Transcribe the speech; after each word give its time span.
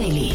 Daily. 0.00 0.29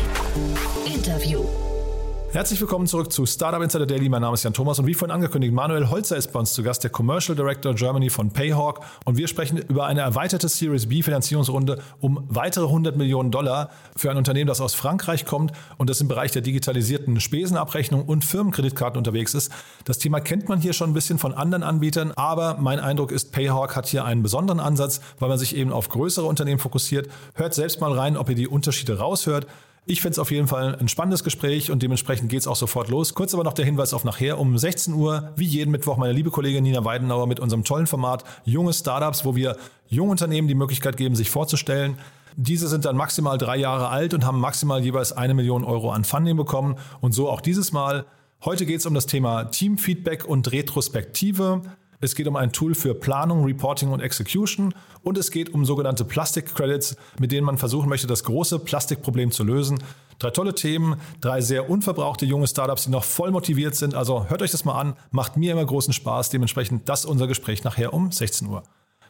Herzlich 2.36 2.59
willkommen 2.59 2.86
zurück 2.86 3.14
zu 3.14 3.25
Startup 3.25 3.62
Insider 3.62 3.86
Daily. 3.86 4.09
Mein 4.09 4.21
Name 4.21 4.34
ist 4.34 4.44
Jan 4.44 4.54
Thomas 4.54 4.78
und 4.78 4.88
wie 4.88 4.94
vorhin 4.94 5.16
angekündigt, 5.16 5.54
Manuel 5.54 5.89
Holzer 5.89 6.18
ist 6.18 6.34
bei 6.34 6.39
uns 6.41 6.52
zu 6.52 6.64
Gast, 6.64 6.84
der 6.84 6.91
Commercial 6.91 7.34
Director 7.34 7.73
Germany 7.73 8.09
von 8.09 8.30
Payhawk. 8.30 8.82
Und 9.05 9.16
wir 9.16 9.30
sprechen 9.30 9.58
über 9.58 9.86
eine 9.86 10.02
erweiterte 10.02 10.50
Series 10.50 10.90
B 10.90 11.02
Finanzierungsrunde 11.02 11.82
um 12.02 12.26
weitere 12.27 12.66
100 12.66 12.98
Millionen 12.98 13.32
Dollar 13.32 13.70
für 13.95 14.12
ein 14.12 14.18
Unternehmen, 14.18 14.48
das 14.50 14.59
aus 14.59 14.73
Frankreich 14.73 15.23
kommt 15.23 15.54
und 15.77 15.90
das 15.90 16.02
im 16.02 16.09
Bereich 16.09 16.34
der 16.34 16.41
digitalisierten 16.41 17.21
Spesenabrechnung 17.21 18.04
und 18.04 18.26
Firmenkreditkarten 18.26 18.98
unterwegs 18.98 19.34
ist. 19.34 19.49
Das 19.86 19.98
Thema 19.98 20.20
kennt 20.20 20.49
man 20.49 20.59
hier 20.59 20.73
schon 20.73 20.90
ein 20.90 20.94
bisschen 20.94 21.17
von 21.17 21.34
anderen 21.34 21.63
Anbietern, 21.63 22.12
aber 22.17 22.58
mein 22.59 22.81
Eindruck 22.81 23.13
ist, 23.13 23.31
Payhawk 23.31 23.77
hat 23.77 23.88
hier 23.88 24.04
einen 24.04 24.23
besonderen 24.23 24.59
Ansatz, 24.59 24.99
weil 25.20 25.30
man 25.30 25.38
sich 25.40 25.55
eben 25.55 25.72
auf 25.72 25.88
größere 25.88 26.26
Unternehmen 26.26 26.59
fokussiert. 26.59 27.08
Hört 27.36 27.54
selbst 27.54 27.80
mal 27.80 27.94
rein, 27.94 28.17
ob 28.17 28.27
ihr 28.27 28.36
die 28.36 28.49
Unterschiede 28.49 28.99
raushört. 28.99 29.48
Ich 29.88 30.02
finde 30.02 30.13
es 30.13 30.20
auf 30.20 30.31
jeden 30.31 30.48
Fall 30.48 30.75
ein 30.77 30.88
spannendes 30.88 31.23
Gespräch 31.23 31.70
und 31.70 31.84
dementsprechend 31.84 32.30
geht 32.30 32.39
es 32.39 32.48
auch 32.48 32.55
sofort 32.55 32.89
los. 32.89 33.13
Kurz 33.13 33.35
aber 33.35 33.43
noch 33.43 33.53
der 33.53 33.66
Hinweis 33.66 33.93
auf 33.93 34.03
nachher 34.03 34.39
um 34.39 34.57
16 34.57 34.95
Uhr, 34.95 35.31
wie 35.35 35.45
jeden 35.45 35.70
Mittwoch, 35.70 35.98
meine 35.98 36.12
liebe 36.12 36.31
Kollegin 36.31 36.63
Nina 36.63 36.84
Weidenauer 36.84 37.27
mit 37.27 37.39
unserem 37.39 37.63
tollen 37.63 37.85
Format 37.85 38.23
Junge 38.45 38.73
Startups, 38.73 39.26
wo 39.26 39.35
wir 39.35 39.57
jungen 39.88 40.09
Unternehmen 40.09 40.48
die 40.48 40.55
Möglichkeit 40.55 40.98
geben, 40.98 41.16
sich 41.16 41.29
vorzustellen. 41.29 41.99
Diese 42.35 42.67
sind 42.67 42.85
dann 42.85 42.98
maximal 42.98 43.38
drei 43.38 43.57
Jahre 43.57 43.90
alt 43.90 44.16
und 44.16 44.26
haben 44.26 44.40
maximal 44.40 44.84
jeweils 44.84 45.12
eine 45.12 45.35
Million 45.35 45.63
Euro 45.63 45.91
an 45.91 46.04
Funding 46.04 46.35
bekommen. 46.35 46.77
Und 46.99 47.12
so 47.12 47.29
auch 47.29 47.40
dieses 47.40 47.71
Mal. 47.71 48.07
Heute 48.43 48.65
geht 48.65 48.79
es 48.79 48.88
um 48.88 48.95
das 48.95 49.05
Thema 49.05 49.45
Teamfeedback 49.45 50.26
und 50.26 50.51
Retrospektive. 50.51 51.62
Es 52.01 52.15
geht 52.15 52.27
um 52.27 52.35
ein 52.35 52.51
Tool 52.51 52.76
für 52.76 52.93
Planung, 52.93 53.46
Reporting 53.46 53.91
und 53.91 54.01
Execution 54.01 54.74
und 55.04 55.18
es 55.18 55.32
geht 55.32 55.54
um 55.54 55.65
sogenannte 55.65 56.05
Plastic 56.05 56.54
Credits, 56.54 56.98
mit 57.20 57.32
denen 57.32 57.46
man 57.46 57.57
versuchen 57.57 57.90
möchte, 57.90 58.07
das 58.07 58.24
große 58.24 58.60
Plastikproblem 58.60 59.32
zu 59.32 59.43
lösen. 59.43 59.79
Drei 60.20 60.32
tolle 60.32 60.55
Themen, 60.55 60.96
drei 61.21 61.41
sehr 61.41 61.70
unverbrauchte 61.70 62.26
junge 62.26 62.48
Startups, 62.48 62.85
die 62.85 62.91
noch 62.91 63.04
voll 63.04 63.32
motiviert 63.32 63.76
sind. 63.76 63.96
Also 63.96 64.29
hört 64.29 64.41
euch 64.41 64.51
das 64.51 64.66
mal 64.66 64.79
an, 64.79 64.96
macht 65.12 65.38
mir 65.38 65.51
immer 65.51 65.66
großen 65.66 65.94
Spaß. 65.94 66.29
Dementsprechend 66.29 66.88
das 66.88 67.06
unser 67.06 67.28
Gespräch 67.28 67.63
nachher 67.63 67.94
um 67.94 68.12
16 68.12 68.47
Uhr. 68.47 68.63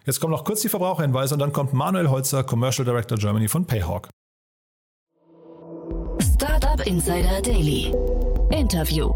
Jetzt 0.06 0.20
kommen 0.20 0.32
noch 0.32 0.44
kurz 0.44 0.62
die 0.62 0.70
Verbraucherhinweise 0.70 1.36
und 1.36 1.40
dann 1.40 1.54
kommt 1.54 1.74
Manuel 1.74 2.10
Holzer, 2.10 2.44
Commercial 2.44 2.86
Director 2.86 3.18
Germany 3.18 3.48
von 3.48 3.66
Payhawk. 3.66 4.10
Startup 6.22 6.86
Insider 6.86 7.42
Daily. 7.42 7.94
Interview. 8.52 9.12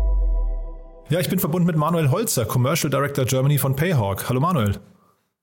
Ja, 1.09 1.19
ich 1.19 1.27
bin 1.27 1.39
verbunden 1.39 1.65
mit 1.65 1.75
Manuel 1.75 2.11
Holzer, 2.11 2.45
Commercial 2.45 2.91
Director 2.91 3.25
Germany 3.25 3.57
von 3.57 3.75
Payhawk. 3.75 4.29
Hallo 4.29 4.39
Manuel. 4.39 4.75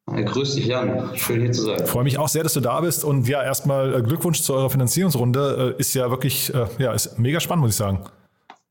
Grüß 0.07 0.55
dich, 0.55 0.67
Jan. 0.67 1.11
Schön 1.17 1.41
hier 1.41 1.51
zu 1.51 1.63
sein. 1.63 1.81
Ich 1.83 1.91
freue 1.91 2.05
mich 2.05 2.19
auch 2.19 2.29
sehr, 2.29 2.45
dass 2.45 2.53
du 2.53 2.61
da 2.61 2.81
bist. 2.81 3.03
Und 3.03 3.27
ja, 3.27 3.43
erstmal 3.43 3.93
äh, 3.93 4.01
Glückwunsch 4.01 4.43
zu 4.43 4.55
eurer 4.55 4.71
Finanzierungsrunde. 4.71 5.75
Äh, 5.77 5.81
ist 5.81 5.93
ja 5.95 6.09
wirklich, 6.09 6.55
äh, 6.55 6.67
ja, 6.79 6.93
ist 6.93 7.19
mega 7.19 7.41
spannend, 7.41 7.65
muss 7.65 7.73
ich 7.73 7.79
sagen. 7.79 7.99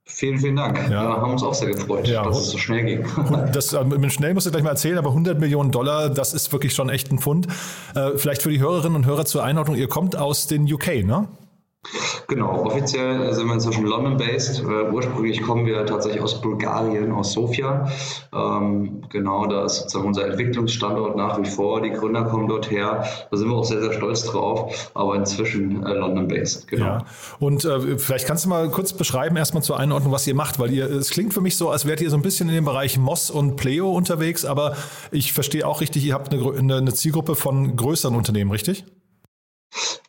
Vielen, 0.05 0.39
vielen 0.39 0.55
Dank. 0.55 0.77
Ja. 0.89 1.09
Wir 1.09 1.21
haben 1.21 1.33
uns 1.33 1.43
auch 1.43 1.53
sehr 1.53 1.71
gefreut, 1.71 2.07
ja. 2.07 2.23
dass 2.23 2.37
es 2.37 2.51
so 2.51 2.57
schnell 2.57 2.85
ging. 2.85 3.05
Das, 3.51 3.75
mit 3.83 4.13
schnell 4.13 4.33
musst 4.33 4.47
du 4.47 4.51
gleich 4.51 4.63
mal 4.63 4.69
erzählen, 4.69 4.97
aber 4.97 5.09
100 5.09 5.37
Millionen 5.37 5.71
Dollar, 5.71 6.09
das 6.09 6.33
ist 6.33 6.53
wirklich 6.53 6.73
schon 6.73 6.87
echt 6.87 7.11
ein 7.11 7.19
Pfund. 7.19 7.47
Vielleicht 8.15 8.41
für 8.41 8.51
die 8.51 8.59
Hörerinnen 8.59 8.95
und 8.95 9.05
Hörer 9.05 9.25
zur 9.25 9.43
Einordnung, 9.43 9.75
ihr 9.77 9.87
kommt 9.87 10.15
aus 10.15 10.47
den 10.47 10.71
UK, 10.71 11.03
ne? 11.03 11.27
Genau, 12.27 12.65
offiziell 12.65 13.33
sind 13.33 13.47
wir 13.47 13.53
inzwischen 13.53 13.85
London-based. 13.85 14.61
Äh, 14.61 14.91
ursprünglich 14.91 15.41
kommen 15.41 15.65
wir 15.65 15.85
tatsächlich 15.85 16.21
aus 16.21 16.41
Bulgarien, 16.41 17.11
aus 17.11 17.33
Sofia. 17.33 17.89
Ähm, 18.33 19.01
genau, 19.09 19.45
da 19.45 19.65
ist 19.65 19.77
sozusagen 19.77 20.07
unser 20.07 20.27
Entwicklungsstandort 20.27 21.15
nach 21.15 21.39
wie 21.39 21.45
vor. 21.45 21.81
Die 21.81 21.91
Gründer 21.91 22.23
kommen 22.23 22.47
dort 22.47 22.71
her. 22.71 23.05
Da 23.29 23.37
sind 23.37 23.49
wir 23.49 23.55
auch 23.55 23.65
sehr, 23.65 23.81
sehr 23.81 23.93
stolz 23.93 24.23
drauf, 24.23 24.91
aber 24.93 25.15
inzwischen 25.15 25.85
äh, 25.85 25.93
London-based. 25.93 26.67
Genau. 26.67 26.85
Ja. 26.85 27.05
Und 27.39 27.65
äh, 27.65 27.97
vielleicht 27.97 28.27
kannst 28.27 28.45
du 28.45 28.49
mal 28.49 28.69
kurz 28.69 28.93
beschreiben, 28.93 29.35
erstmal 29.37 29.63
zur 29.63 29.79
Einordnung, 29.79 30.11
was 30.11 30.25
ihr 30.25 30.35
macht, 30.35 30.59
weil 30.59 30.71
ihr, 30.71 30.89
es 30.89 31.09
klingt 31.09 31.33
für 31.33 31.41
mich 31.41 31.57
so, 31.57 31.69
als 31.69 31.85
wärt 31.85 32.01
ihr 32.01 32.09
so 32.09 32.17
ein 32.17 32.21
bisschen 32.21 32.49
in 32.49 32.55
dem 32.55 32.65
Bereich 32.65 32.97
Moss 32.97 33.29
und 33.29 33.55
Pleo 33.55 33.91
unterwegs, 33.91 34.45
aber 34.45 34.75
ich 35.11 35.33
verstehe 35.33 35.67
auch 35.67 35.81
richtig, 35.81 36.05
ihr 36.05 36.13
habt 36.13 36.33
eine, 36.33 36.77
eine 36.77 36.93
Zielgruppe 36.93 37.35
von 37.35 37.75
größeren 37.75 38.15
Unternehmen, 38.15 38.51
richtig? 38.51 38.85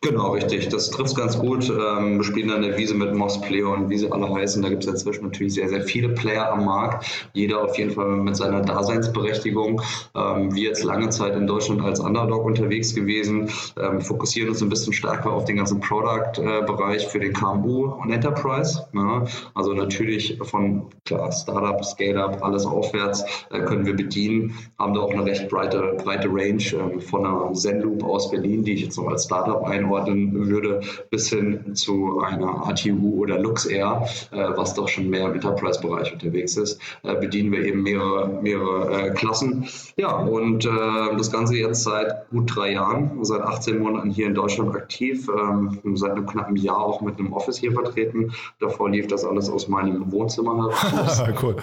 Genau, 0.07 0.31
richtig. 0.31 0.69
Das 0.69 0.89
trifft 0.89 1.17
ganz 1.17 1.37
gut. 1.37 1.69
Ähm, 1.69 2.17
wir 2.17 2.23
spielen 2.23 2.47
dann 2.47 2.61
der 2.61 2.77
Wiese 2.77 2.95
mit 2.95 3.13
Moss 3.13 3.41
Player 3.41 3.69
und 3.69 3.89
wie 3.89 3.97
sie 3.97 4.09
alle 4.09 4.33
heißen. 4.33 4.61
Da 4.61 4.69
gibt 4.69 4.85
es 4.85 4.89
inzwischen 4.89 5.25
natürlich 5.25 5.55
sehr, 5.55 5.67
sehr 5.67 5.81
viele 5.81 6.09
Player 6.09 6.49
am 6.49 6.63
Markt. 6.63 7.29
Jeder 7.33 7.61
auf 7.61 7.77
jeden 7.77 7.91
Fall 7.91 8.07
mit 8.11 8.37
seiner 8.37 8.61
Daseinsberechtigung. 8.61 9.81
Ähm, 10.15 10.55
wir 10.55 10.63
jetzt 10.63 10.85
lange 10.85 11.09
Zeit 11.09 11.35
in 11.35 11.45
Deutschland 11.45 11.81
als 11.81 11.99
Underdog 11.99 12.45
unterwegs 12.45 12.95
gewesen, 12.95 13.49
ähm, 13.77 13.99
fokussieren 13.99 14.49
uns 14.49 14.61
ein 14.61 14.69
bisschen 14.69 14.93
stärker 14.93 15.33
auf 15.33 15.43
den 15.43 15.57
ganzen 15.57 15.81
Product-Bereich 15.81 17.07
für 17.07 17.19
den 17.19 17.33
KMU 17.33 17.87
und 18.01 18.09
Enterprise. 18.09 18.87
Ja, 18.93 19.25
also 19.55 19.73
natürlich 19.73 20.39
von 20.43 20.85
klar, 21.03 21.33
Startup, 21.33 21.83
Scale-Up, 21.83 22.41
alles 22.41 22.65
aufwärts 22.65 23.25
äh, 23.51 23.59
können 23.59 23.85
wir 23.85 23.95
bedienen. 23.95 24.55
Haben 24.79 24.93
da 24.93 25.01
auch 25.01 25.11
eine 25.11 25.25
recht 25.25 25.49
breite, 25.49 25.97
breite 26.01 26.29
Range 26.29 26.63
äh, 26.63 27.01
von 27.01 27.25
einer 27.25 27.51
Zenloop 27.51 28.05
aus 28.05 28.31
Berlin, 28.31 28.63
die 28.63 28.71
ich 28.71 28.83
jetzt 28.83 28.97
noch 28.97 29.09
als 29.09 29.25
Startup 29.25 29.61
einordne 29.65 29.96
einordnen 29.97 30.47
würde, 30.47 30.81
bis 31.09 31.29
hin 31.29 31.75
zu 31.75 32.19
einer 32.19 32.67
ATU 32.67 33.21
oder 33.21 33.39
LuxAir, 33.39 34.07
äh, 34.31 34.49
was 34.55 34.73
doch 34.73 34.87
schon 34.87 35.09
mehr 35.09 35.25
im 35.25 35.33
Enterprise-Bereich 35.33 36.13
unterwegs 36.13 36.57
ist, 36.57 36.79
äh, 37.03 37.15
bedienen 37.15 37.51
wir 37.51 37.65
eben 37.65 37.83
mehrere, 37.83 38.27
mehrere 38.41 39.07
äh, 39.07 39.09
Klassen. 39.11 39.67
Ja, 39.97 40.15
und 40.17 40.67
das 40.67 41.31
Ganze 41.31 41.55
jetzt 41.55 41.83
seit 41.83 42.29
gut 42.29 42.55
drei 42.55 42.73
Jahren, 42.73 43.23
seit 43.23 43.41
18 43.41 43.79
Monaten 43.79 44.09
hier 44.09 44.27
in 44.27 44.35
Deutschland 44.35 44.75
aktiv, 44.75 45.27
ähm, 45.29 45.79
seit 45.95 46.11
einem 46.11 46.25
knappen 46.25 46.55
Jahr 46.55 46.77
auch 46.77 47.01
mit 47.01 47.17
einem 47.19 47.33
Office 47.33 47.57
hier 47.57 47.71
vertreten. 47.71 48.31
Davor 48.59 48.89
lief 48.89 49.07
das 49.07 49.23
alles 49.23 49.49
aus 49.49 49.67
meinem 49.67 50.11
Wohnzimmer 50.11 50.55
heraus. 50.57 51.23
cool. 51.41 51.55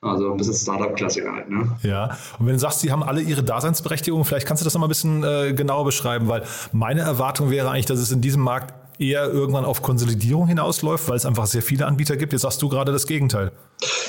Also 0.00 0.30
ein 0.30 0.36
bisschen 0.36 0.54
Startup-Klassiker 0.54 1.32
halt. 1.32 1.50
Ne? 1.50 1.76
Ja, 1.82 2.16
und 2.38 2.46
wenn 2.46 2.54
du 2.54 2.58
sagst, 2.58 2.80
sie 2.80 2.90
haben 2.90 3.02
alle 3.02 3.20
ihre 3.20 3.42
Daseinsberechtigung, 3.42 4.24
vielleicht 4.24 4.46
kannst 4.46 4.62
du 4.62 4.64
das 4.64 4.74
nochmal 4.74 4.88
ein 4.88 4.90
bisschen 4.90 5.24
äh, 5.24 5.52
genauer 5.52 5.84
beschreiben, 5.84 6.28
weil 6.28 6.42
meine 6.72 7.00
Erwartung 7.16 7.50
wäre 7.50 7.70
eigentlich, 7.70 7.86
dass 7.86 7.98
es 7.98 8.12
in 8.12 8.20
diesem 8.20 8.42
Markt 8.42 8.74
eher 8.98 9.30
irgendwann 9.30 9.64
auf 9.64 9.82
Konsolidierung 9.82 10.46
hinausläuft, 10.46 11.08
weil 11.08 11.16
es 11.16 11.26
einfach 11.26 11.46
sehr 11.46 11.62
viele 11.62 11.86
Anbieter 11.86 12.16
gibt. 12.16 12.32
Jetzt 12.32 12.42
sagst 12.42 12.62
du 12.62 12.68
gerade 12.68 12.92
das 12.92 13.06
Gegenteil. 13.06 13.52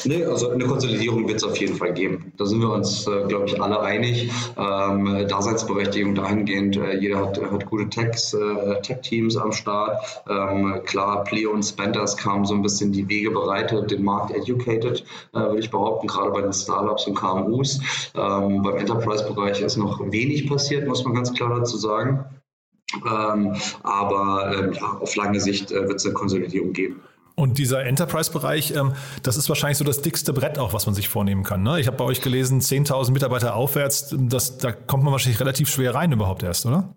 Nee, 0.06 0.24
also 0.24 0.50
eine 0.50 0.66
Konsolidierung 0.66 1.28
wird 1.28 1.38
es 1.38 1.44
auf 1.44 1.58
jeden 1.58 1.76
Fall 1.76 1.94
geben. 1.94 2.32
Da 2.38 2.46
sind 2.46 2.62
wir 2.62 2.72
uns, 2.72 3.06
äh, 3.06 3.26
glaube 3.28 3.48
ich, 3.48 3.62
alle 3.62 3.82
einig. 3.82 4.32
Ähm, 4.58 5.28
Daseinsberechtigung 5.28 6.16
dahingehend, 6.16 6.78
äh, 6.78 6.98
jeder 6.98 7.18
hat, 7.26 7.42
hat 7.52 7.66
gute 7.66 7.90
Techs, 7.90 8.34
äh, 8.34 8.82
Tech-Teams 8.82 9.36
am 9.36 9.52
Start. 9.52 10.22
Ähm, 10.30 10.82
klar, 10.86 11.26
Pleo 11.26 11.52
und 11.52 11.64
Spenders 11.64 12.16
kamen 12.16 12.46
so 12.46 12.54
ein 12.54 12.62
bisschen 12.62 12.94
die 12.94 13.10
Wege 13.10 13.32
bereitet, 13.32 13.92
den 13.92 14.04
Markt 14.04 14.32
educated, 14.34 15.04
äh, 15.34 15.40
würde 15.40 15.60
ich 15.60 15.70
behaupten, 15.70 16.08
gerade 16.08 16.32
bei 16.32 16.42
den 16.42 16.54
Startups 16.54 17.06
und 17.08 17.16
KMUs. 17.16 17.82
Ähm, 18.16 18.62
beim 18.62 18.78
Enterprise-Bereich 18.78 19.60
ist 19.62 19.76
noch 19.76 20.00
wenig 20.12 20.48
passiert, 20.48 20.88
muss 20.88 21.04
man 21.04 21.14
ganz 21.14 21.34
klar 21.34 21.54
dazu 21.58 21.78
sagen. 21.78 22.24
Ähm, 23.06 23.56
aber 23.84 24.54
ähm, 24.58 24.74
ja, 24.74 24.98
auf 25.00 25.16
lange 25.16 25.40
Sicht 25.40 25.72
äh, 25.72 25.88
wird 25.88 25.96
es 25.96 26.06
eine 26.06 26.14
Konsolidierung 26.14 26.74
geben. 26.74 27.02
Und 27.40 27.60
dieser 27.60 27.86
Enterprise-Bereich, 27.86 28.76
ähm, 28.76 28.94
das 29.22 29.38
ist 29.38 29.48
wahrscheinlich 29.48 29.78
so 29.78 29.86
das 29.86 30.02
dickste 30.02 30.34
Brett 30.34 30.58
auch, 30.58 30.74
was 30.74 30.88
man 30.88 30.96
sich 30.96 31.08
vornehmen 31.08 31.44
kann. 31.44 31.62
Ne? 31.62 31.80
Ich 31.80 31.86
habe 31.86 31.96
bei 31.96 32.04
euch 32.04 32.22
gelesen, 32.22 32.62
10.000 32.62 33.12
Mitarbeiter 33.12 33.56
aufwärts, 33.56 34.16
das, 34.18 34.58
da 34.58 34.72
kommt 34.72 35.04
man 35.04 35.12
wahrscheinlich 35.12 35.40
relativ 35.40 35.70
schwer 35.70 35.94
rein 35.94 36.12
überhaupt 36.12 36.42
erst, 36.42 36.66
oder? 36.66 36.96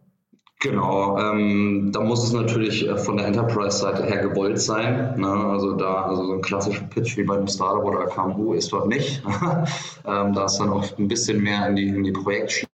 Genau, 0.63 1.19
ähm, 1.19 1.91
da 1.93 2.01
muss 2.01 2.25
es 2.25 2.33
natürlich 2.33 2.87
äh, 2.87 2.97
von 2.97 3.19
der 3.19 3.27
Enterprise-Seite 3.27 4.05
her 4.05 4.29
gewollt 4.29 4.61
sein. 4.61 5.19
Ne? 5.19 5.29
Also 5.29 5.73
da, 5.73 6.05
also 6.05 6.25
so 6.25 6.33
ein 6.33 6.43
klassischer 6.43 6.85
Pitch 6.85 7.19
wie 7.19 7.25
bei 7.25 7.37
einem 7.37 7.47
Startup 7.47 7.85
oder 7.85 8.07
KMU 8.07 8.55
ist 8.55 8.73
dort 8.73 8.89
nicht. 8.89 9.23
ähm, 10.07 10.33
da 10.33 10.45
ist 10.47 10.59
dann 10.59 10.71
auch 10.71 10.99
ein 10.99 11.09
bisschen 11.09 11.43
mehr 11.43 11.67
in 11.67 11.77
die, 11.77 11.89
in 11.89 12.05
die 12.05 12.13
Projektschiene 12.13 12.70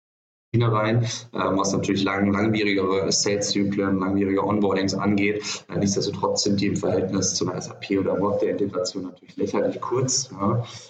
rein, 0.63 1.05
ähm, 1.33 1.57
was 1.57 1.73
natürlich 1.73 2.03
lang, 2.03 2.31
langwierigere 2.31 3.11
Sales-Zyklen, 3.11 3.99
langwierige 3.99 4.43
Onboardings 4.43 4.93
angeht. 4.93 5.43
Äh, 5.73 5.79
nichtsdestotrotz 5.79 6.43
sind 6.43 6.59
die 6.59 6.67
im 6.67 6.75
Verhältnis 6.75 7.33
zu 7.33 7.47
einer 7.47 7.61
SAP 7.61 7.91
oder 7.99 8.19
Workday-Integration 8.19 9.03
natürlich 9.03 9.35
lächerlich 9.37 9.79
kurz. 9.81 10.29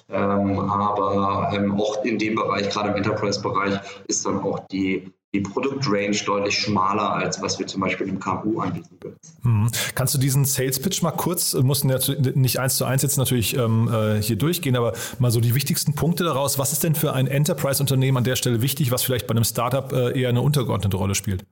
Ähm, 0.09 0.59
aber 0.59 1.51
ähm, 1.53 1.79
auch 1.79 2.03
in 2.03 2.17
dem 2.17 2.35
Bereich, 2.35 2.69
gerade 2.69 2.89
im 2.89 2.95
Enterprise-Bereich, 2.95 3.79
ist 4.07 4.25
dann 4.25 4.39
auch 4.39 4.59
die 4.67 5.12
die 5.35 5.41
Produktrange 5.41 6.15
deutlich 6.25 6.57
schmaler, 6.57 7.13
als 7.13 7.41
was 7.41 7.59
wir 7.59 7.67
zum 7.67 7.81
Beispiel 7.81 8.07
im 8.07 8.19
KMU 8.19 8.61
anbieten 8.61 8.95
würden. 9.01 9.17
Mhm. 9.43 9.69
Kannst 9.93 10.13
du 10.13 10.17
diesen 10.17 10.45
Sales 10.45 10.79
Pitch 10.79 11.01
mal 11.01 11.11
kurz, 11.11 11.53
mussten 11.53 11.93
nicht 12.35 12.59
eins 12.59 12.77
zu 12.77 12.85
eins 12.85 13.01
jetzt 13.01 13.17
natürlich 13.17 13.57
ähm, 13.57 13.89
äh, 13.91 14.21
hier 14.21 14.37
durchgehen, 14.37 14.75
aber 14.75 14.93
mal 15.19 15.31
so 15.31 15.41
die 15.41 15.53
wichtigsten 15.53 15.93
Punkte 15.93 16.23
daraus. 16.23 16.57
Was 16.57 16.71
ist 16.71 16.83
denn 16.83 16.95
für 16.95 17.13
ein 17.13 17.27
Enterprise-Unternehmen 17.27 18.17
an 18.17 18.23
der 18.23 18.37
Stelle 18.37 18.61
wichtig, 18.61 18.91
was 18.91 19.03
vielleicht 19.03 19.27
bei 19.27 19.31
einem 19.31 19.43
Startup 19.43 19.91
äh, 19.91 20.19
eher 20.19 20.29
eine 20.29 20.41
untergeordnete 20.41 20.95
Rolle 20.95 21.15
spielt? 21.15 21.45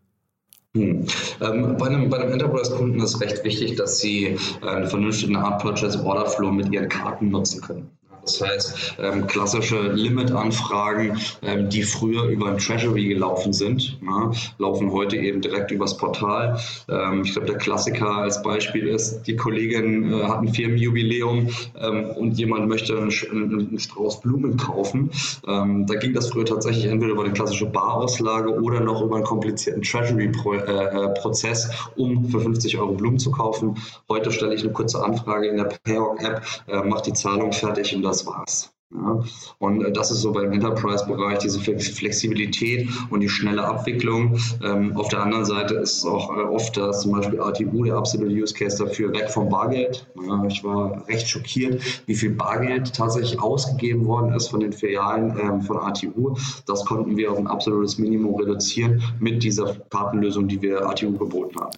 Hm. 0.75 1.05
Ähm, 1.41 1.77
bei 1.77 1.85
einem, 1.87 2.09
bei 2.09 2.17
einem 2.17 2.31
Enterprise-Kunden 2.31 2.99
ist 3.01 3.21
recht 3.21 3.43
wichtig, 3.43 3.75
dass 3.75 3.99
sie 3.99 4.37
äh, 4.61 4.65
einen 4.65 4.87
vernünftigen 4.87 5.35
Art 5.35 5.61
Purchase 5.61 6.03
Order 6.03 6.25
Flow 6.25 6.51
mit 6.51 6.71
ihren 6.71 6.89
Karten 6.89 7.29
nutzen 7.29 7.61
können. 7.61 7.91
Das 8.25 8.41
heißt, 8.41 8.95
ähm, 8.99 9.27
klassische 9.27 9.91
Limit-Anfragen, 9.91 11.19
ähm, 11.41 11.69
die 11.69 11.83
früher 11.83 12.23
über 12.25 12.47
ein 12.47 12.57
Treasury 12.57 13.09
gelaufen 13.09 13.51
sind, 13.51 13.97
na, 14.01 14.31
laufen 14.57 14.91
heute 14.91 15.17
eben 15.17 15.41
direkt 15.41 15.71
übers 15.71 15.97
Portal. 15.97 16.57
Ähm, 16.89 17.23
ich 17.25 17.33
glaube, 17.33 17.47
der 17.47 17.57
Klassiker 17.57 18.09
als 18.17 18.41
Beispiel 18.41 18.87
ist, 18.87 19.23
die 19.23 19.35
Kollegin 19.35 20.13
äh, 20.13 20.23
hat 20.23 20.39
ein 20.39 20.53
Firmenjubiläum 20.53 21.49
ähm, 21.79 22.11
und 22.11 22.37
jemand 22.37 22.69
möchte 22.69 22.97
einen, 22.97 23.11
einen, 23.31 23.79
Strauß 23.79 24.21
Blumen 24.21 24.55
kaufen. 24.55 25.11
Ähm, 25.47 25.85
da 25.85 25.95
ging 25.95 26.13
das 26.13 26.29
früher 26.29 26.45
tatsächlich 26.45 26.85
entweder 26.85 27.13
über 27.13 27.25
eine 27.25 27.33
klassische 27.33 27.65
Barauslage 27.65 28.49
oder 28.61 28.79
noch 28.79 29.01
über 29.01 29.17
einen 29.17 29.25
komplizierten 29.25 29.81
Treasury-Prozess, 29.81 31.65
äh, 31.65 32.01
um 32.01 32.25
für 32.29 32.39
50 32.39 32.77
Euro 32.77 32.93
Blumen 32.93 33.19
zu 33.19 33.31
kaufen. 33.31 33.75
Heute 34.07 34.31
stelle 34.31 34.55
ich 34.55 34.63
eine 34.63 34.71
kurze 34.71 35.03
Anfrage 35.03 35.47
in 35.47 35.57
der 35.57 35.65
Payhawk-App, 35.83 36.41
äh, 36.67 36.87
mache 36.87 37.03
die 37.03 37.13
Zahlung 37.13 37.51
fertig 37.51 37.93
und 37.95 38.03
das 38.03 38.12
war's. 38.25 38.73
Ja, 38.95 39.23
und 39.57 39.83
äh, 39.83 39.91
das 39.91 40.11
ist 40.11 40.21
so 40.21 40.31
beim 40.31 40.51
Enterprise-Bereich 40.51 41.39
diese 41.39 41.59
Flexibilität 41.59 42.87
und 43.09 43.21
die 43.21 43.29
schnelle 43.29 43.65
Abwicklung. 43.65 44.37
Ähm, 44.63 44.95
auf 44.95 45.07
der 45.07 45.21
anderen 45.21 45.45
Seite 45.45 45.75
ist 45.75 45.97
es 45.97 46.05
auch 46.05 46.29
äh, 46.29 46.41
oft, 46.41 46.77
dass 46.77 47.01
zum 47.01 47.13
Beispiel 47.13 47.41
ATU 47.41 47.85
der 47.85 47.95
absolute 47.95 48.31
Use 48.31 48.53
Case 48.53 48.83
dafür 48.83 49.11
weg 49.11 49.31
vom 49.31 49.49
Bargeld. 49.49 50.07
Ja, 50.27 50.45
ich 50.45 50.63
war 50.63 51.07
recht 51.07 51.27
schockiert, 51.27 51.81
wie 52.05 52.15
viel 52.15 52.31
Bargeld 52.31 52.93
tatsächlich 52.93 53.41
ausgegeben 53.41 54.05
worden 54.05 54.33
ist 54.33 54.49
von 54.49 54.59
den 54.59 54.73
Filialen 54.73 55.39
ähm, 55.39 55.61
von 55.61 55.77
ATU. 55.77 56.35
Das 56.67 56.85
konnten 56.85 57.17
wir 57.17 57.31
auf 57.31 57.39
ein 57.39 57.47
absolutes 57.47 57.97
Minimum 57.97 58.35
reduzieren 58.35 59.01
mit 59.19 59.41
dieser 59.41 59.73
Kartenlösung, 59.89 60.47
die 60.47 60.61
wir 60.61 60.87
ATU 60.87 61.17
geboten 61.17 61.59
haben. 61.59 61.71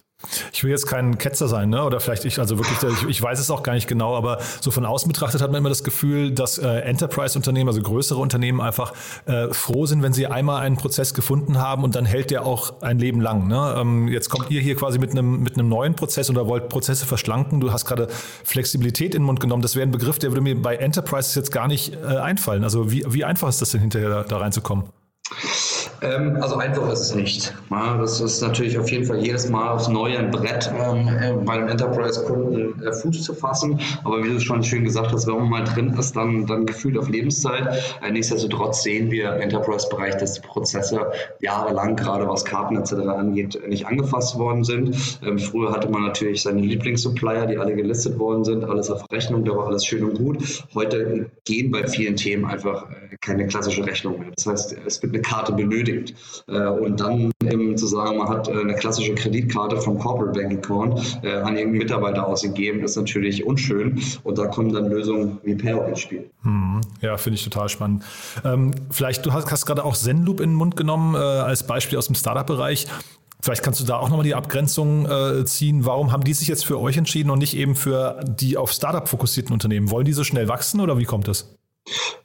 Ich 0.52 0.64
will 0.64 0.70
jetzt 0.70 0.86
kein 0.86 1.18
Ketzer 1.18 1.48
sein, 1.48 1.68
ne? 1.68 1.84
oder 1.84 2.00
vielleicht 2.00 2.24
ich, 2.24 2.38
also 2.38 2.58
wirklich, 2.58 2.78
ich, 2.82 3.08
ich, 3.08 3.22
weiß 3.22 3.38
es 3.38 3.50
auch 3.50 3.62
gar 3.62 3.74
nicht 3.74 3.86
genau, 3.86 4.16
aber 4.16 4.38
so 4.62 4.70
von 4.70 4.86
außen 4.86 5.06
betrachtet 5.06 5.42
hat 5.42 5.50
man 5.50 5.58
immer 5.58 5.68
das 5.68 5.84
Gefühl, 5.84 6.32
dass 6.32 6.56
äh, 6.56 6.66
Enterprise-Unternehmen, 6.66 7.68
also 7.68 7.82
größere 7.82 8.18
Unternehmen 8.18 8.62
einfach 8.62 8.94
äh, 9.26 9.52
froh 9.52 9.84
sind, 9.84 10.02
wenn 10.02 10.14
sie 10.14 10.26
einmal 10.26 10.62
einen 10.62 10.76
Prozess 10.76 11.12
gefunden 11.12 11.58
haben 11.58 11.84
und 11.84 11.94
dann 11.94 12.06
hält 12.06 12.30
der 12.30 12.46
auch 12.46 12.80
ein 12.80 12.98
Leben 12.98 13.20
lang. 13.20 13.46
Ne? 13.46 13.76
Ähm, 13.78 14.08
jetzt 14.08 14.30
kommt 14.30 14.50
ihr 14.50 14.62
hier 14.62 14.74
quasi 14.76 14.98
mit 14.98 15.10
einem, 15.10 15.42
mit 15.42 15.58
einem 15.58 15.68
neuen 15.68 15.94
Prozess 15.94 16.30
oder 16.30 16.46
wollt 16.46 16.70
Prozesse 16.70 17.04
verschlanken. 17.04 17.60
Du 17.60 17.72
hast 17.72 17.84
gerade 17.84 18.08
Flexibilität 18.44 19.14
in 19.14 19.22
den 19.22 19.26
Mund 19.26 19.40
genommen. 19.40 19.60
Das 19.60 19.76
wäre 19.76 19.86
ein 19.86 19.92
Begriff, 19.92 20.18
der 20.18 20.30
würde 20.30 20.40
mir 20.40 20.60
bei 20.60 20.76
Enterprises 20.76 21.34
jetzt 21.34 21.52
gar 21.52 21.68
nicht 21.68 21.92
äh, 21.94 22.16
einfallen. 22.16 22.64
Also 22.64 22.90
wie, 22.90 23.04
wie 23.06 23.24
einfach 23.24 23.48
ist 23.48 23.60
das 23.60 23.72
denn 23.72 23.82
hinterher 23.82 24.08
da, 24.08 24.22
da 24.22 24.38
reinzukommen? 24.38 24.86
Ähm, 26.02 26.36
also 26.40 26.56
einfach 26.56 26.90
ist 26.92 27.00
es 27.00 27.14
nicht. 27.14 27.54
das 27.70 28.20
ist 28.20 28.40
natürlich 28.42 28.78
auf 28.78 28.90
jeden 28.90 29.04
Fall 29.04 29.18
jedes 29.18 29.48
Mal 29.48 29.70
aufs 29.70 29.88
Neue 29.88 30.18
ein 30.18 30.30
Brett, 30.30 30.70
ähm, 30.78 31.08
äh, 31.08 31.32
bei 31.44 31.54
einem 31.54 31.68
Enterprise-Kunden 31.68 32.82
äh, 32.82 32.92
Fuß 32.92 33.22
zu 33.22 33.34
fassen. 33.34 33.80
Aber 34.04 34.22
wie 34.22 34.28
du 34.28 34.40
schon 34.40 34.62
schön 34.62 34.84
gesagt 34.84 35.12
hast, 35.12 35.26
wenn 35.26 35.36
man 35.36 35.48
mal 35.48 35.64
drin 35.64 35.94
ist, 35.98 36.16
dann, 36.16 36.46
dann 36.46 36.66
gefühlt 36.66 36.98
auf 36.98 37.08
Lebenszeit. 37.08 37.66
Äh, 38.02 38.10
nichtsdestotrotz 38.10 38.82
sehen 38.82 39.10
wir 39.10 39.34
im 39.34 39.40
Enterprise-Bereich, 39.40 40.16
dass 40.16 40.34
die 40.34 40.40
Prozesse 40.40 41.00
jahrelang, 41.40 41.96
gerade 41.96 42.28
was 42.28 42.44
Karten 42.44 42.76
etc. 42.76 42.92
angeht, 42.92 43.58
nicht 43.66 43.86
angefasst 43.86 44.38
worden 44.38 44.64
sind. 44.64 45.20
Ähm, 45.24 45.38
früher 45.38 45.72
hatte 45.72 45.88
man 45.88 46.02
natürlich 46.02 46.42
seine 46.42 46.60
Lieblingssupplier, 46.60 47.46
die 47.46 47.58
alle 47.58 47.74
gelistet 47.74 48.18
worden 48.18 48.44
sind, 48.44 48.64
alles 48.64 48.90
auf 48.90 49.04
Rechnung, 49.10 49.44
da 49.44 49.56
war 49.56 49.66
alles 49.66 49.84
schön 49.84 50.04
und 50.04 50.18
gut. 50.18 50.38
Heute 50.74 51.30
gehen 51.44 51.70
bei 51.70 51.86
vielen 51.86 52.16
Themen 52.16 52.44
einfach 52.44 52.86
keine 53.20 53.46
klassische 53.46 53.86
Rechnung 53.86 54.18
mehr. 54.18 54.30
Das 54.34 54.46
heißt, 54.46 54.76
es 54.86 55.02
wird 55.02 55.14
eine 55.14 55.22
Karte 55.22 55.52
benötigt. 55.52 55.85
Äh, 55.88 56.66
und 56.66 57.00
dann 57.00 57.32
eben 57.42 57.76
zu 57.76 57.86
sagen, 57.86 58.18
man 58.18 58.28
hat 58.28 58.48
äh, 58.48 58.52
eine 58.52 58.74
klassische 58.74 59.14
Kreditkarte 59.14 59.80
vom 59.80 59.98
Corporate 59.98 60.38
Bank 60.38 60.52
Account 60.58 61.20
äh, 61.22 61.32
an 61.32 61.56
irgendeinen 61.56 61.78
Mitarbeiter 61.78 62.26
ausgegeben, 62.26 62.80
ist 62.80 62.96
natürlich 62.96 63.44
unschön. 63.44 64.00
Und 64.24 64.38
da 64.38 64.46
kommen 64.46 64.72
dann 64.72 64.88
Lösungen 64.88 65.38
wie 65.42 65.54
Payout 65.54 65.88
ins 65.88 66.00
Spiel. 66.00 66.30
Hm, 66.42 66.80
ja, 67.00 67.16
finde 67.16 67.38
ich 67.38 67.44
total 67.44 67.68
spannend. 67.68 68.04
Ähm, 68.44 68.72
vielleicht, 68.90 69.24
du 69.26 69.32
hast, 69.32 69.50
hast 69.50 69.66
gerade 69.66 69.84
auch 69.84 69.96
Zenloop 69.96 70.40
in 70.40 70.50
den 70.50 70.56
Mund 70.56 70.76
genommen 70.76 71.14
äh, 71.14 71.18
als 71.18 71.66
Beispiel 71.66 71.98
aus 71.98 72.06
dem 72.06 72.14
Startup-Bereich. 72.14 72.86
Vielleicht 73.40 73.62
kannst 73.62 73.80
du 73.80 73.84
da 73.84 73.98
auch 73.98 74.08
nochmal 74.08 74.24
die 74.24 74.34
Abgrenzung 74.34 75.06
äh, 75.06 75.44
ziehen. 75.44 75.84
Warum 75.84 76.10
haben 76.10 76.24
die 76.24 76.32
sich 76.32 76.48
jetzt 76.48 76.64
für 76.64 76.80
euch 76.80 76.96
entschieden 76.96 77.30
und 77.30 77.38
nicht 77.38 77.56
eben 77.56 77.76
für 77.76 78.18
die 78.26 78.56
auf 78.56 78.72
Startup 78.72 79.06
fokussierten 79.06 79.52
Unternehmen? 79.52 79.90
Wollen 79.90 80.06
die 80.06 80.14
so 80.14 80.24
schnell 80.24 80.48
wachsen 80.48 80.80
oder 80.80 80.98
wie 80.98 81.04
kommt 81.04 81.28
das? 81.28 81.55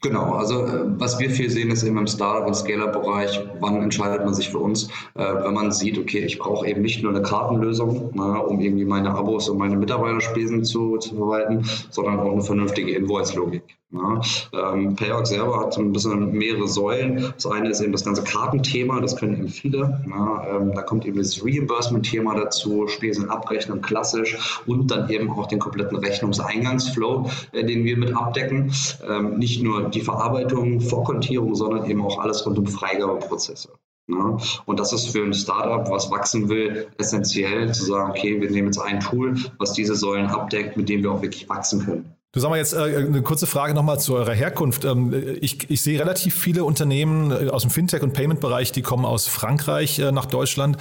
Genau, 0.02 0.34
also 0.34 0.66
äh, 0.66 1.00
was 1.00 1.20
wir 1.20 1.30
viel 1.30 1.50
sehen, 1.50 1.70
ist 1.70 1.84
eben 1.84 1.98
im 1.98 2.08
Startup- 2.08 2.48
und 2.48 2.56
Scaler-Bereich, 2.56 3.40
wann 3.60 3.82
entscheidet 3.84 4.26
man 4.26 4.34
sich 4.34 4.50
für 4.50 4.58
uns, 4.58 4.90
äh, 5.14 5.24
wenn 5.44 5.54
man 5.54 5.72
sieht, 5.72 6.00
okay, 6.00 6.26
ich 6.26 6.40
brauche 6.40 6.68
eben 6.68 6.82
nicht 6.82 7.04
nur 7.04 7.14
eine 7.14 7.22
Kartenlösung, 7.22 8.12
ne, 8.16 8.44
um 8.44 8.60
irgendwie 8.60 8.86
meine 8.86 9.12
Abos 9.12 9.50
und 9.50 9.60
meine 9.60 9.78
Mitarbeiterspesen 9.78 10.64
zu, 10.64 10.98
zu 10.98 11.16
verwalten, 11.16 11.64
sondern 11.92 12.20
auch 12.20 12.32
eine 12.32 12.42
vernünftige 12.42 12.96
Invoice-Logik. 12.96 13.64
Ja, 13.94 14.22
ähm, 14.54 14.96
Payox 14.96 15.30
selber 15.30 15.60
hat 15.60 15.78
ein 15.78 15.92
bisschen 15.92 16.32
mehrere 16.32 16.68
Säulen. 16.68 17.34
Das 17.36 17.46
eine 17.46 17.70
ist 17.70 17.82
eben 17.82 17.92
das 17.92 18.06
ganze 18.06 18.24
Kartenthema, 18.24 19.02
das 19.02 19.18
können 19.18 19.34
eben 19.34 19.48
viele. 19.50 20.02
Ja, 20.10 20.48
ähm, 20.48 20.74
da 20.74 20.82
kommt 20.82 21.06
eben 21.06 21.18
das 21.18 21.44
Reimbursement-Thema 21.44 22.36
dazu, 22.36 22.88
Spesenabrechnung 22.88 23.82
klassisch 23.82 24.62
und 24.66 24.92
dann 24.92 25.10
eben 25.10 25.30
auch 25.30 25.48
den 25.48 25.60
kompletten 25.60 25.98
Rechnungseingangsflow, 25.98 27.30
äh, 27.52 27.66
den 27.66 27.84
wir 27.84 27.98
mit 27.98 28.16
abdecken. 28.16 28.72
Ähm, 29.10 29.38
nicht 29.38 29.62
nur 29.62 29.90
die 29.90 30.02
Verarbeitung, 30.02 30.80
Vorkontierung, 30.80 31.54
sondern 31.54 31.90
eben 31.90 32.02
auch 32.02 32.20
alles 32.20 32.46
rund 32.46 32.58
um 32.60 32.68
Freigabeprozesse. 32.68 33.70
Ja, 34.08 34.38
und 34.66 34.80
das 34.80 34.94
ist 34.94 35.10
für 35.10 35.24
ein 35.24 35.34
Startup, 35.34 35.90
was 35.90 36.10
wachsen 36.10 36.48
will, 36.48 36.88
essentiell 36.98 37.74
zu 37.74 37.86
sagen, 37.86 38.12
okay, 38.12 38.40
wir 38.40 38.50
nehmen 38.50 38.68
jetzt 38.68 38.80
ein 38.80 39.02
Tool, 39.02 39.36
was 39.58 39.74
diese 39.74 39.96
Säulen 39.96 40.28
abdeckt, 40.28 40.78
mit 40.78 40.88
dem 40.88 41.04
wir 41.04 41.12
auch 41.12 41.22
wirklich 41.22 41.48
wachsen 41.50 41.86
können. 41.86 42.16
Du 42.34 42.40
sag 42.40 42.50
mal 42.50 42.58
jetzt 42.58 42.74
äh, 42.74 42.78
eine 42.78 43.22
kurze 43.24 43.46
Frage 43.46 43.74
nochmal 43.74 44.00
zu 44.00 44.16
eurer 44.16 44.34
Herkunft. 44.34 44.86
Ähm, 44.86 45.14
ich, 45.42 45.70
ich 45.70 45.82
sehe 45.82 46.00
relativ 46.00 46.34
viele 46.34 46.64
Unternehmen 46.64 47.32
äh, 47.32 47.50
aus 47.50 47.64
dem 47.64 47.72
Fintech- 47.72 48.04
und 48.04 48.14
Payment-Bereich, 48.14 48.72
die 48.72 48.82
kommen 48.82 49.04
aus 49.04 49.28
Frankreich 49.28 50.00
äh, 50.00 50.14
nach 50.14 50.26
Deutschland. 50.26 50.78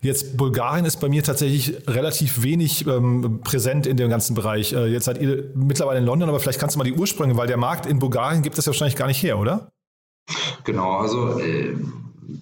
Jetzt 0.00 0.36
Bulgarien 0.36 0.84
ist 0.84 1.00
bei 1.00 1.08
mir 1.08 1.24
tatsächlich 1.24 1.88
relativ 1.88 2.42
wenig 2.42 2.86
ähm, 2.86 3.40
präsent 3.42 3.86
in 3.86 3.96
dem 3.96 4.10
ganzen 4.10 4.34
Bereich. 4.34 4.72
Äh, 4.72 4.86
jetzt 4.86 5.06
seid 5.06 5.20
ihr 5.20 5.50
mittlerweile 5.54 5.98
in 5.98 6.04
London, 6.04 6.28
aber 6.28 6.38
vielleicht 6.38 6.60
kannst 6.60 6.76
du 6.76 6.78
mal 6.78 6.84
die 6.84 6.94
Ursprünge, 6.94 7.36
weil 7.36 7.48
der 7.48 7.56
Markt 7.56 7.86
in 7.86 7.98
Bulgarien 7.98 8.42
gibt 8.42 8.56
es 8.56 8.66
ja 8.66 8.70
wahrscheinlich 8.70 8.96
gar 8.96 9.08
nicht 9.08 9.22
her, 9.24 9.38
oder? 9.38 9.70
Genau, 10.62 10.98
also 10.98 11.40
äh, 11.40 11.74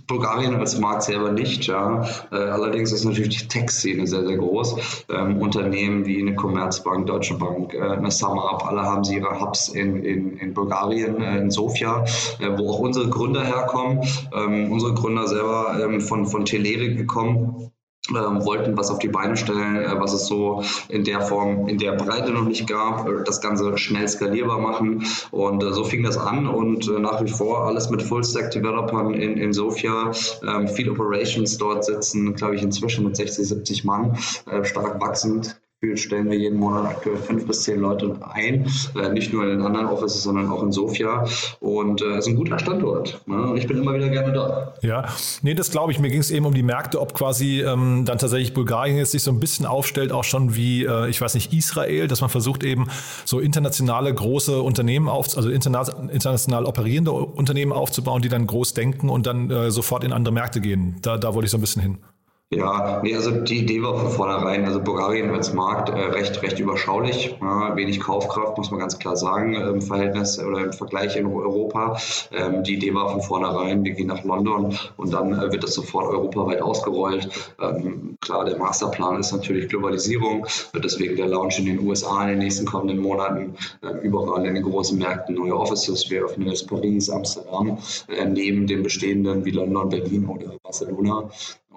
Bulgarien 0.06 0.54
als 0.56 0.78
Markt 0.78 1.04
selber 1.04 1.32
nicht, 1.32 1.66
ja. 1.66 2.04
Äh, 2.30 2.36
allerdings 2.36 2.92
ist 2.92 3.04
natürlich 3.04 3.38
die 3.38 3.48
Tech-Szene 3.48 4.06
sehr, 4.06 4.26
sehr 4.26 4.36
groß. 4.36 5.04
Ähm, 5.08 5.38
Unternehmen 5.38 6.04
wie 6.04 6.20
eine 6.20 6.34
Commerzbank, 6.34 7.06
Deutsche 7.06 7.34
Bank, 7.34 7.74
äh, 7.74 7.80
eine 7.80 8.10
SumUp, 8.10 8.66
alle 8.66 8.82
haben 8.82 9.04
sie 9.04 9.16
ihre 9.16 9.40
Hubs 9.40 9.68
in, 9.68 10.04
in, 10.04 10.36
in 10.36 10.52
Bulgarien, 10.52 11.22
äh, 11.22 11.38
in 11.38 11.50
Sofia, 11.50 12.04
äh, 12.38 12.58
wo 12.58 12.70
auch 12.70 12.80
unsere 12.80 13.08
Gründer 13.08 13.42
herkommen. 13.42 14.02
Ähm, 14.34 14.70
unsere 14.70 14.94
Gründer 14.94 15.26
selber 15.26 15.78
ähm, 15.82 16.00
von, 16.00 16.26
von 16.26 16.44
Telerik 16.44 16.96
gekommen 16.96 17.72
wollten 18.10 18.76
was 18.76 18.90
auf 18.90 18.98
die 18.98 19.08
Beine 19.08 19.36
stellen, 19.36 19.76
äh, 19.76 20.00
was 20.00 20.12
es 20.12 20.26
so 20.26 20.62
in 20.88 21.04
der 21.04 21.20
Form, 21.20 21.68
in 21.68 21.78
der 21.78 21.92
Breite 21.92 22.32
noch 22.32 22.44
nicht 22.44 22.68
gab, 22.68 23.08
äh, 23.08 23.24
das 23.24 23.40
Ganze 23.40 23.76
schnell 23.78 24.08
skalierbar 24.08 24.58
machen. 24.58 25.04
Und 25.30 25.62
äh, 25.62 25.72
so 25.72 25.84
fing 25.84 26.02
das 26.02 26.16
an 26.16 26.46
und 26.46 26.88
nach 27.00 27.22
wie 27.22 27.30
vor 27.30 27.66
alles 27.66 27.90
mit 27.90 28.02
Full-Stack-Developern 28.02 29.14
in, 29.14 29.36
in 29.36 29.52
Sofia, 29.52 30.12
ähm, 30.46 30.68
viel 30.68 30.90
Operations 30.90 31.56
dort 31.58 31.84
sitzen, 31.84 32.34
glaube 32.34 32.56
ich, 32.56 32.62
inzwischen 32.62 33.04
mit 33.04 33.16
60, 33.16 33.48
70 33.48 33.84
Mann, 33.84 34.16
äh, 34.46 34.64
stark 34.64 35.00
wachsend 35.00 35.60
stellen 35.94 36.30
wir 36.30 36.38
jeden 36.38 36.58
Monat 36.58 36.84
aktuell 36.84 37.16
fünf 37.16 37.46
bis 37.46 37.62
zehn 37.62 37.80
Leute 37.80 38.14
ein, 38.34 38.66
äh, 39.00 39.08
nicht 39.08 39.32
nur 39.32 39.44
in 39.44 39.50
den 39.50 39.62
anderen 39.62 39.86
Offices, 39.86 40.22
sondern 40.22 40.50
auch 40.50 40.62
in 40.62 40.72
Sofia. 40.72 41.26
Und 41.60 42.02
es 42.02 42.06
äh, 42.06 42.18
ist 42.18 42.28
ein 42.28 42.36
guter 42.36 42.58
Standort. 42.58 43.20
Ne? 43.26 43.54
Ich 43.56 43.66
bin 43.66 43.78
immer 43.78 43.94
wieder 43.94 44.10
gerne 44.10 44.32
da. 44.32 44.74
Ja, 44.82 45.06
nee, 45.40 45.54
das 45.54 45.70
glaube 45.70 45.92
ich. 45.92 45.98
Mir 45.98 46.10
ging 46.10 46.20
es 46.20 46.30
eben 46.30 46.44
um 46.44 46.52
die 46.52 46.62
Märkte, 46.62 47.00
ob 47.00 47.14
quasi 47.14 47.62
ähm, 47.62 48.04
dann 48.04 48.18
tatsächlich 48.18 48.52
Bulgarien 48.52 48.98
jetzt 48.98 49.12
sich 49.12 49.22
so 49.22 49.30
ein 49.30 49.40
bisschen 49.40 49.64
aufstellt, 49.64 50.12
auch 50.12 50.24
schon 50.24 50.54
wie, 50.54 50.84
äh, 50.84 51.08
ich 51.08 51.18
weiß 51.18 51.34
nicht, 51.34 51.52
Israel, 51.54 52.08
dass 52.08 52.20
man 52.20 52.28
versucht 52.28 52.62
eben 52.62 52.88
so 53.24 53.40
internationale 53.40 54.12
große 54.12 54.60
Unternehmen 54.60 55.08
auf, 55.08 55.34
also 55.34 55.48
international, 55.48 56.10
international 56.10 56.66
operierende 56.66 57.12
Unternehmen 57.12 57.72
aufzubauen, 57.72 58.20
die 58.20 58.28
dann 58.28 58.46
groß 58.46 58.74
denken 58.74 59.08
und 59.08 59.26
dann 59.26 59.50
äh, 59.50 59.70
sofort 59.70 60.04
in 60.04 60.12
andere 60.12 60.34
Märkte 60.34 60.60
gehen. 60.60 60.96
Da, 61.00 61.16
da 61.16 61.32
wollte 61.32 61.46
ich 61.46 61.50
so 61.50 61.56
ein 61.56 61.62
bisschen 61.62 61.82
hin. 61.82 61.98
Ja, 62.52 63.00
nee, 63.04 63.14
also 63.14 63.30
die 63.30 63.58
Idee 63.58 63.80
war 63.80 63.96
von 63.96 64.10
vornherein, 64.10 64.64
also 64.64 64.82
Bulgarien 64.82 65.30
als 65.30 65.54
Markt 65.54 65.88
äh, 65.88 65.92
recht, 65.92 66.42
recht 66.42 66.58
überschaulich, 66.58 67.36
ja, 67.40 67.76
wenig 67.76 68.00
Kaufkraft, 68.00 68.58
muss 68.58 68.72
man 68.72 68.80
ganz 68.80 68.98
klar 68.98 69.16
sagen, 69.16 69.54
im 69.54 69.80
Verhältnis 69.80 70.36
oder 70.40 70.64
im 70.64 70.72
Vergleich 70.72 71.14
in 71.14 71.26
Europa. 71.26 71.96
Ähm, 72.32 72.64
die 72.64 72.74
Idee 72.74 72.92
war 72.92 73.08
von 73.08 73.22
vornherein, 73.22 73.84
wir 73.84 73.92
gehen 73.92 74.08
nach 74.08 74.24
London 74.24 74.76
und 74.96 75.12
dann 75.12 75.32
äh, 75.32 75.52
wird 75.52 75.62
das 75.62 75.74
sofort 75.74 76.06
europaweit 76.06 76.60
ausgerollt. 76.60 77.28
Ähm, 77.62 78.16
klar, 78.20 78.44
der 78.44 78.58
Masterplan 78.58 79.20
ist 79.20 79.30
natürlich 79.30 79.68
Globalisierung, 79.68 80.44
wird 80.72 80.84
deswegen 80.84 81.14
der 81.14 81.28
Launch 81.28 81.60
in 81.60 81.66
den 81.66 81.86
USA 81.86 82.24
in 82.24 82.30
den 82.30 82.38
nächsten 82.38 82.66
kommenden 82.66 82.98
Monaten 82.98 83.54
äh, 83.82 84.04
überall 84.04 84.44
in 84.44 84.54
den 84.54 84.64
großen 84.64 84.98
Märkten 84.98 85.36
neue 85.36 85.56
Offices. 85.56 86.10
Wir 86.10 86.24
öffnen 86.24 86.48
jetzt 86.48 86.66
Paris, 86.66 87.10
Amsterdam, 87.10 87.78
äh, 88.08 88.24
neben 88.24 88.66
den 88.66 88.82
bestehenden 88.82 89.44
wie 89.44 89.52
London, 89.52 89.88
Berlin 89.88 90.26
oder 90.26 90.56
Barcelona. 90.64 91.30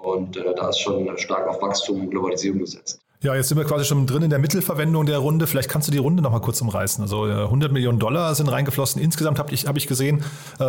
Und 0.04 0.36
äh, 0.36 0.54
da 0.54 0.68
ist 0.68 0.80
schon 0.80 1.16
stark 1.18 1.48
auf 1.48 1.60
Wachstum 1.62 2.02
und 2.02 2.10
Globalisierung 2.10 2.60
gesetzt. 2.60 3.00
Ja, 3.24 3.34
jetzt 3.34 3.48
sind 3.48 3.56
wir 3.56 3.64
quasi 3.64 3.86
schon 3.86 4.06
drin 4.06 4.22
in 4.22 4.28
der 4.28 4.38
Mittelverwendung 4.38 5.06
der 5.06 5.16
Runde. 5.16 5.46
Vielleicht 5.46 5.70
kannst 5.70 5.88
du 5.88 5.92
die 5.92 5.98
Runde 5.98 6.22
nochmal 6.22 6.42
kurz 6.42 6.60
umreißen. 6.60 7.02
Also 7.02 7.24
100 7.24 7.70
äh, 7.70 7.72
Millionen 7.72 7.98
Dollar 7.98 8.34
sind 8.34 8.48
reingeflossen. 8.48 9.00
Insgesamt 9.00 9.38
habe 9.38 9.50
ich, 9.52 9.66
hab 9.66 9.78
ich 9.78 9.86
gesehen, 9.86 10.22
äh, 10.60 10.64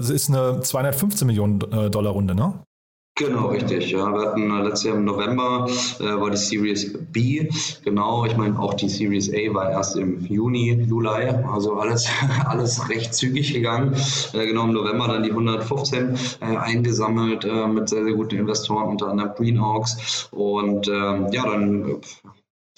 es 0.00 0.08
ist 0.08 0.30
eine 0.30 0.62
215 0.62 1.26
Millionen 1.26 1.60
äh, 1.70 1.90
Dollar 1.90 2.12
Runde, 2.12 2.34
ne? 2.34 2.54
Genau, 3.18 3.48
richtig. 3.48 3.90
Ja, 3.90 4.12
wir 4.12 4.20
hatten 4.20 4.48
äh, 4.48 4.62
letztes 4.62 4.84
Jahr 4.84 4.96
im 4.96 5.04
November 5.04 5.68
äh, 5.98 6.04
war 6.04 6.30
die 6.30 6.36
Series 6.36 6.96
B. 7.10 7.48
Genau, 7.82 8.24
ich 8.24 8.36
meine 8.36 8.56
auch 8.56 8.74
die 8.74 8.88
Series 8.88 9.28
A 9.30 9.54
war 9.54 9.72
erst 9.72 9.96
im 9.96 10.24
Juni, 10.24 10.72
Juli. 10.88 11.28
Also 11.52 11.74
alles, 11.74 12.08
alles 12.46 12.88
recht 12.88 13.12
zügig 13.12 13.52
gegangen. 13.52 13.96
Äh, 14.34 14.46
genau 14.46 14.64
im 14.66 14.72
November 14.72 15.08
dann 15.08 15.24
die 15.24 15.30
115 15.30 16.16
äh, 16.40 16.44
eingesammelt 16.58 17.44
äh, 17.44 17.66
mit 17.66 17.88
sehr, 17.88 18.04
sehr 18.04 18.14
guten 18.14 18.36
Investoren, 18.36 18.88
unter 18.88 19.08
anderem 19.08 19.32
Green 19.34 19.60
Hawks. 19.60 20.28
Und 20.30 20.86
ähm, 20.86 21.26
ja, 21.32 21.42
dann 21.42 21.96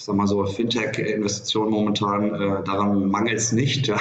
ich 0.01 0.07
sag 0.07 0.17
mal 0.17 0.27
so, 0.27 0.43
Fintech-Investitionen 0.47 1.71
momentan, 1.71 2.35
äh, 2.35 2.65
daran 2.65 3.11
mangelt 3.11 3.37
es 3.37 3.53
nicht 3.53 3.87
ja, 3.89 3.99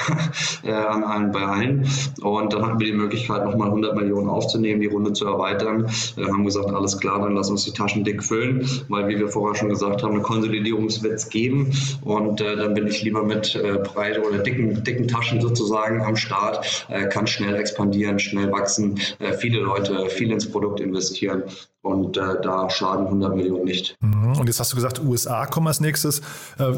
äh, 0.64 0.72
an 0.72 1.04
allen 1.04 1.32
bei 1.34 1.42
allen. 1.42 1.90
Und 2.22 2.54
dann 2.54 2.66
hatten 2.66 2.80
wir 2.80 2.88
die 2.88 2.98
Möglichkeit, 2.98 3.44
nochmal 3.44 3.68
100 3.68 3.98
Millionen 3.98 4.30
aufzunehmen, 4.30 4.80
die 4.80 4.88
Runde 4.88 5.12
zu 5.12 5.26
erweitern. 5.26 5.92
Wir 6.16 6.28
haben 6.28 6.46
gesagt, 6.46 6.72
alles 6.72 6.98
klar, 7.00 7.20
dann 7.20 7.36
lass 7.36 7.50
uns 7.50 7.66
die 7.66 7.74
Taschen 7.74 8.06
dick 8.06 8.24
füllen, 8.24 8.66
weil, 8.88 9.10
wie 9.10 9.20
wir 9.20 9.28
vorher 9.28 9.56
schon 9.56 9.68
gesagt 9.68 10.02
haben, 10.02 10.14
eine 10.14 10.22
Konsolidierung 10.22 10.88
wird 11.04 11.16
es 11.16 11.28
geben. 11.28 11.74
Und 12.02 12.40
äh, 12.40 12.56
dann 12.56 12.76
bin 12.76 12.88
ich 12.88 13.04
lieber 13.04 13.24
mit 13.24 13.56
äh, 13.56 13.80
breiten 13.84 14.24
oder 14.24 14.38
dicken, 14.38 14.82
dicken 14.86 15.10
Taschen 15.10 15.42
sozusagen 15.42 16.02
am 16.02 16.16
Start, 16.16 16.88
äh, 16.88 17.10
kann 17.10 17.28
schnell 17.28 17.58
expandieren, 17.58 18.20
schnell 18.20 18.54
wachsen, 18.54 19.02
äh, 19.20 19.34
viele 19.34 19.60
Leute 19.60 20.10
viel 20.10 20.32
ins 20.32 20.50
Produkt 20.50 20.80
investieren. 20.80 21.44
Und 21.82 22.18
äh, 22.18 22.42
da 22.42 22.70
schaden 22.70 23.06
100 23.06 23.36
Millionen 23.36 23.64
nicht. 23.64 23.96
Mhm. 24.02 24.38
Und 24.38 24.48
jetzt 24.48 24.60
hast 24.60 24.74
du 24.74 24.76
gesagt, 24.76 25.02
USA 25.02 25.46
kommen 25.46 25.68
als 25.68 25.80
nächstes. 25.80 26.20
Äh, 26.58 26.74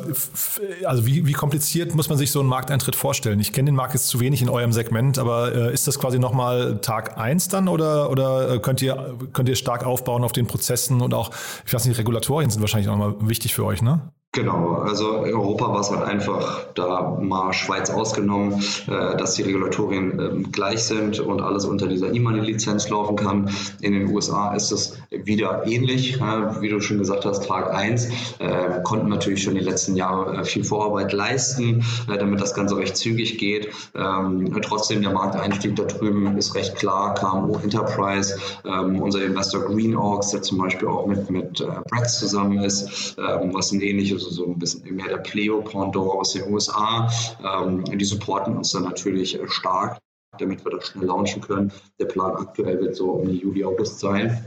also 0.85 1.07
wie, 1.07 1.25
wie 1.25 1.33
kompliziert 1.33 1.95
muss 1.95 2.07
man 2.07 2.19
sich 2.19 2.29
so 2.31 2.39
einen 2.39 2.49
Markteintritt 2.49 2.95
vorstellen? 2.95 3.39
Ich 3.39 3.51
kenne 3.51 3.67
den 3.67 3.75
Markt 3.75 3.95
jetzt 3.95 4.07
zu 4.07 4.19
wenig 4.19 4.43
in 4.43 4.49
eurem 4.49 4.71
Segment, 4.73 5.17
aber 5.17 5.55
äh, 5.55 5.73
ist 5.73 5.87
das 5.87 5.97
quasi 5.97 6.19
nochmal 6.19 6.79
Tag 6.81 7.17
1 7.17 7.47
dann 7.47 7.67
oder, 7.67 8.11
oder 8.11 8.59
könnt, 8.59 8.83
ihr, 8.83 9.17
könnt 9.33 9.49
ihr 9.49 9.55
stark 9.55 9.85
aufbauen 9.85 10.23
auf 10.23 10.33
den 10.33 10.45
Prozessen 10.45 11.01
und 11.01 11.15
auch, 11.15 11.31
ich 11.65 11.73
weiß 11.73 11.85
nicht, 11.85 11.97
Regulatorien 11.97 12.51
sind 12.51 12.61
wahrscheinlich 12.61 12.89
auch 12.89 12.97
nochmal 12.97 13.15
wichtig 13.27 13.55
für 13.55 13.65
euch, 13.65 13.81
ne? 13.81 14.11
Genau, 14.33 14.75
also 14.75 15.19
Europa 15.19 15.73
war 15.73 15.81
es 15.81 15.91
halt 15.91 16.03
einfach, 16.03 16.67
da 16.73 17.17
mal 17.19 17.51
Schweiz 17.51 17.89
ausgenommen, 17.89 18.63
äh, 18.87 19.17
dass 19.17 19.33
die 19.33 19.41
Regulatorien 19.41 20.19
äh, 20.19 20.43
gleich 20.49 20.83
sind 20.83 21.19
und 21.19 21.41
alles 21.41 21.65
unter 21.65 21.85
dieser 21.85 22.13
E-Money-Lizenz 22.13 22.87
laufen 22.87 23.17
kann. 23.17 23.49
In 23.81 23.91
den 23.91 24.09
USA 24.09 24.55
ist 24.55 24.71
es 24.71 24.97
wieder 25.09 25.67
ähnlich, 25.67 26.21
äh, 26.21 26.61
wie 26.61 26.69
du 26.69 26.79
schon 26.79 26.99
gesagt 26.99 27.25
hast, 27.25 27.45
Tag 27.45 27.73
1, 27.73 28.07
äh, 28.39 28.81
konnten 28.85 29.09
natürlich 29.09 29.43
schon 29.43 29.55
die 29.55 29.59
letzten 29.59 29.97
Jahre 29.97 30.37
äh, 30.37 30.45
viel 30.45 30.63
Vorarbeit 30.63 31.11
leisten, 31.11 31.83
äh, 32.09 32.17
damit 32.17 32.39
das 32.39 32.53
Ganze 32.53 32.77
recht 32.77 32.95
zügig 32.95 33.37
geht. 33.37 33.67
Ähm, 33.95 34.57
trotzdem 34.61 35.01
der 35.01 35.11
Markteinstieg 35.11 35.75
da 35.75 35.83
drüben 35.83 36.37
ist 36.37 36.55
recht 36.55 36.75
klar, 36.75 37.15
KMU 37.15 37.57
Enterprise, 37.61 38.37
ähm, 38.63 39.01
unser 39.01 39.25
Investor 39.25 39.65
Green 39.65 39.93
Orgs, 39.93 40.29
der 40.29 40.41
zum 40.41 40.57
Beispiel 40.57 40.87
auch 40.87 41.05
mit, 41.05 41.29
mit 41.29 41.61
Bratz 41.89 42.17
zusammen 42.19 42.63
ist, 42.63 43.17
ähm, 43.17 43.53
was 43.53 43.73
ein 43.73 43.81
ähnliches 43.81 44.20
also 44.25 44.45
so 44.45 44.51
ein 44.51 44.59
bisschen 44.59 44.95
mehr 44.95 45.07
der 45.07 45.17
Pleo-Pendant 45.17 45.95
aus 45.97 46.33
den 46.33 46.51
USA. 46.51 47.09
Ähm, 47.43 47.83
die 47.85 48.05
supporten 48.05 48.57
uns 48.57 48.71
dann 48.71 48.83
natürlich 48.83 49.39
äh, 49.39 49.47
stark, 49.47 49.97
damit 50.37 50.63
wir 50.63 50.71
das 50.71 50.87
schnell 50.87 51.05
launchen 51.05 51.41
können. 51.41 51.71
Der 51.99 52.05
Plan 52.05 52.35
aktuell 52.35 52.79
wird 52.79 52.95
so 52.95 53.11
um 53.11 53.29
Juli, 53.29 53.63
August 53.63 53.99
sein. 53.99 54.45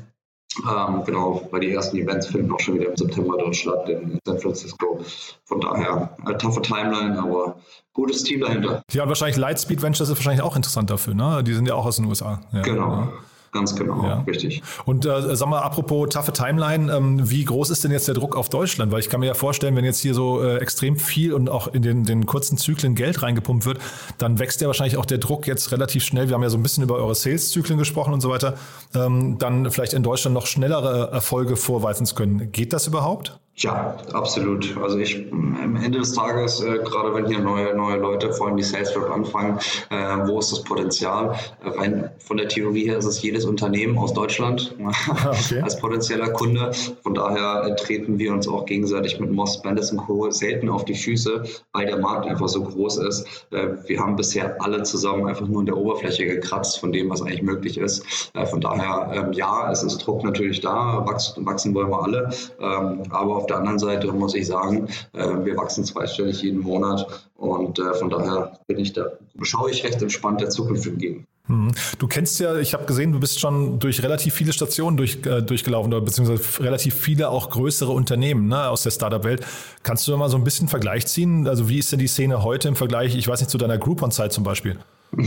Ähm, 0.58 1.02
genau, 1.04 1.48
weil 1.50 1.60
die 1.60 1.72
ersten 1.72 1.96
Events 1.96 2.28
finden 2.28 2.52
auch 2.52 2.60
schon 2.60 2.74
wieder 2.74 2.88
im 2.88 2.96
September 2.96 3.36
dort 3.36 3.56
statt 3.56 3.88
in 3.88 4.18
San 4.24 4.38
Francisco. 4.38 5.00
Von 5.44 5.60
daher 5.60 6.16
eine 6.24 6.38
taffe 6.38 6.62
Timeline, 6.62 7.18
aber 7.18 7.56
gutes 7.92 8.22
Team 8.22 8.40
dahinter. 8.40 8.82
Ja, 8.92 9.02
und 9.02 9.08
wahrscheinlich 9.08 9.36
Lightspeed 9.36 9.82
Ventures 9.82 10.08
ist 10.08 10.16
wahrscheinlich 10.16 10.42
auch 10.42 10.54
interessant 10.54 10.90
dafür, 10.90 11.14
ne? 11.14 11.42
Die 11.42 11.54
sind 11.54 11.66
ja 11.66 11.74
auch 11.74 11.86
aus 11.86 11.96
den 11.96 12.04
USA. 12.04 12.40
Ja, 12.52 12.62
genau. 12.62 12.90
Ja. 12.90 13.12
Ganz 13.54 13.76
genau, 13.76 14.02
ja. 14.02 14.24
richtig. 14.26 14.64
Und 14.84 15.06
äh, 15.06 15.36
sag 15.36 15.48
mal, 15.48 15.60
apropos 15.60 16.08
taffe 16.08 16.32
Timeline, 16.32 16.92
ähm, 16.92 17.30
wie 17.30 17.44
groß 17.44 17.70
ist 17.70 17.84
denn 17.84 17.92
jetzt 17.92 18.08
der 18.08 18.14
Druck 18.16 18.36
auf 18.36 18.48
Deutschland? 18.48 18.90
Weil 18.90 18.98
ich 18.98 19.08
kann 19.08 19.20
mir 19.20 19.26
ja 19.26 19.34
vorstellen, 19.34 19.76
wenn 19.76 19.84
jetzt 19.84 20.00
hier 20.00 20.12
so 20.12 20.42
äh, 20.42 20.56
extrem 20.56 20.96
viel 20.96 21.32
und 21.32 21.48
auch 21.48 21.68
in 21.68 21.82
den, 21.82 22.02
den 22.02 22.26
kurzen 22.26 22.58
Zyklen 22.58 22.96
Geld 22.96 23.22
reingepumpt 23.22 23.64
wird, 23.64 23.78
dann 24.18 24.40
wächst 24.40 24.60
ja 24.60 24.66
wahrscheinlich 24.66 24.96
auch 24.96 25.06
der 25.06 25.18
Druck 25.18 25.46
jetzt 25.46 25.70
relativ 25.70 26.02
schnell. 26.02 26.26
Wir 26.26 26.34
haben 26.34 26.42
ja 26.42 26.50
so 26.50 26.58
ein 26.58 26.64
bisschen 26.64 26.82
über 26.82 26.96
eure 26.96 27.14
Sales-Zyklen 27.14 27.78
gesprochen 27.78 28.12
und 28.12 28.20
so 28.20 28.28
weiter. 28.28 28.54
Ähm, 28.92 29.38
dann 29.38 29.70
vielleicht 29.70 29.92
in 29.92 30.02
Deutschland 30.02 30.34
noch 30.34 30.46
schnellere 30.46 31.12
Erfolge 31.12 31.54
vorweisen 31.54 32.06
zu 32.06 32.16
können. 32.16 32.50
Geht 32.50 32.72
das 32.72 32.88
überhaupt? 32.88 33.38
Ja, 33.56 33.96
absolut. 34.12 34.76
Also 34.82 34.98
ich 34.98 35.30
am 35.30 35.76
Ende 35.76 36.00
des 36.00 36.12
Tages, 36.12 36.60
äh, 36.60 36.78
gerade 36.78 37.14
wenn 37.14 37.26
hier 37.26 37.38
neue, 37.38 37.74
neue 37.76 37.98
Leute, 37.98 38.32
vor 38.32 38.48
allem 38.48 38.56
die 38.56 38.64
Sales 38.64 38.96
Rep 38.96 39.08
anfangen, 39.10 39.58
äh, 39.90 40.26
wo 40.26 40.40
ist 40.40 40.50
das 40.50 40.64
Potenzial? 40.64 41.38
Rein 41.62 42.10
von 42.18 42.36
der 42.36 42.48
Theorie 42.48 42.86
her 42.86 42.98
ist 42.98 43.04
es 43.04 43.22
jedes 43.22 43.44
Unternehmen 43.44 43.96
aus 43.96 44.12
Deutschland 44.12 44.74
okay. 45.24 45.60
als 45.60 45.78
potenzieller 45.78 46.30
Kunde. 46.30 46.72
Von 47.02 47.14
daher 47.14 47.64
äh, 47.64 47.76
treten 47.76 48.18
wir 48.18 48.32
uns 48.32 48.48
auch 48.48 48.66
gegenseitig 48.66 49.20
mit 49.20 49.30
Moss, 49.30 49.62
Bandis 49.62 49.94
Co. 49.96 50.30
selten 50.32 50.68
auf 50.68 50.84
die 50.84 50.94
Füße, 50.94 51.44
weil 51.72 51.86
der 51.86 51.98
Markt 51.98 52.26
einfach 52.26 52.48
so 52.48 52.64
groß 52.64 52.98
ist. 52.98 53.46
Äh, 53.52 53.68
wir 53.86 54.00
haben 54.00 54.16
bisher 54.16 54.60
alle 54.60 54.82
zusammen 54.82 55.28
einfach 55.28 55.46
nur 55.46 55.60
in 55.60 55.66
der 55.66 55.76
Oberfläche 55.76 56.26
gekratzt 56.26 56.80
von 56.80 56.90
dem, 56.90 57.08
was 57.08 57.22
eigentlich 57.22 57.42
möglich 57.42 57.78
ist. 57.78 58.32
Äh, 58.34 58.46
von 58.46 58.60
daher, 58.60 59.12
ähm, 59.14 59.32
ja, 59.32 59.70
es 59.70 59.84
ist 59.84 59.98
Druck 59.98 60.24
natürlich 60.24 60.60
da, 60.60 61.06
wachsen, 61.06 61.46
wachsen 61.46 61.72
wollen 61.72 61.90
wir 61.90 62.02
alle, 62.02 62.30
ähm, 62.60 63.02
aber 63.10 63.43
auf 63.44 63.48
der 63.48 63.58
anderen 63.58 63.78
Seite 63.78 64.10
muss 64.10 64.34
ich 64.34 64.46
sagen, 64.46 64.88
äh, 65.12 65.44
wir 65.44 65.56
wachsen 65.56 65.84
zweistellig 65.84 66.40
jeden 66.42 66.60
Monat 66.60 67.06
und 67.36 67.78
äh, 67.78 67.92
von 67.92 68.08
daher 68.08 68.58
bin 68.66 68.78
ich 68.78 68.94
da, 68.94 69.06
schaue 69.42 69.70
ich 69.70 69.84
recht 69.84 70.00
entspannt 70.00 70.40
der 70.40 70.48
Zukunft 70.48 70.86
entgegen. 70.86 71.26
Mhm. 71.46 71.72
Du 71.98 72.06
kennst 72.06 72.40
ja, 72.40 72.56
ich 72.56 72.72
habe 72.72 72.86
gesehen, 72.86 73.12
du 73.12 73.20
bist 73.20 73.38
schon 73.38 73.78
durch 73.78 74.02
relativ 74.02 74.32
viele 74.32 74.54
Stationen 74.54 74.96
durch, 74.96 75.18
äh, 75.26 75.42
durchgelaufen, 75.42 75.90
beziehungsweise 75.90 76.64
relativ 76.64 76.94
viele 76.94 77.28
auch 77.28 77.50
größere 77.50 77.92
Unternehmen 77.92 78.48
ne, 78.48 78.70
aus 78.70 78.82
der 78.82 78.92
Startup-Welt. 78.92 79.44
Kannst 79.82 80.08
du 80.08 80.12
da 80.12 80.16
mal 80.16 80.30
so 80.30 80.38
ein 80.38 80.44
bisschen 80.44 80.68
Vergleich 80.68 81.06
ziehen? 81.06 81.46
Also 81.46 81.68
wie 81.68 81.78
ist 81.78 81.92
denn 81.92 81.98
die 81.98 82.06
Szene 82.06 82.42
heute 82.42 82.68
im 82.68 82.76
Vergleich, 82.76 83.14
ich 83.14 83.28
weiß 83.28 83.40
nicht, 83.40 83.50
zu 83.50 83.58
deiner 83.58 83.76
Groupon-Zeit 83.76 84.32
zum 84.32 84.44
Beispiel? 84.44 84.78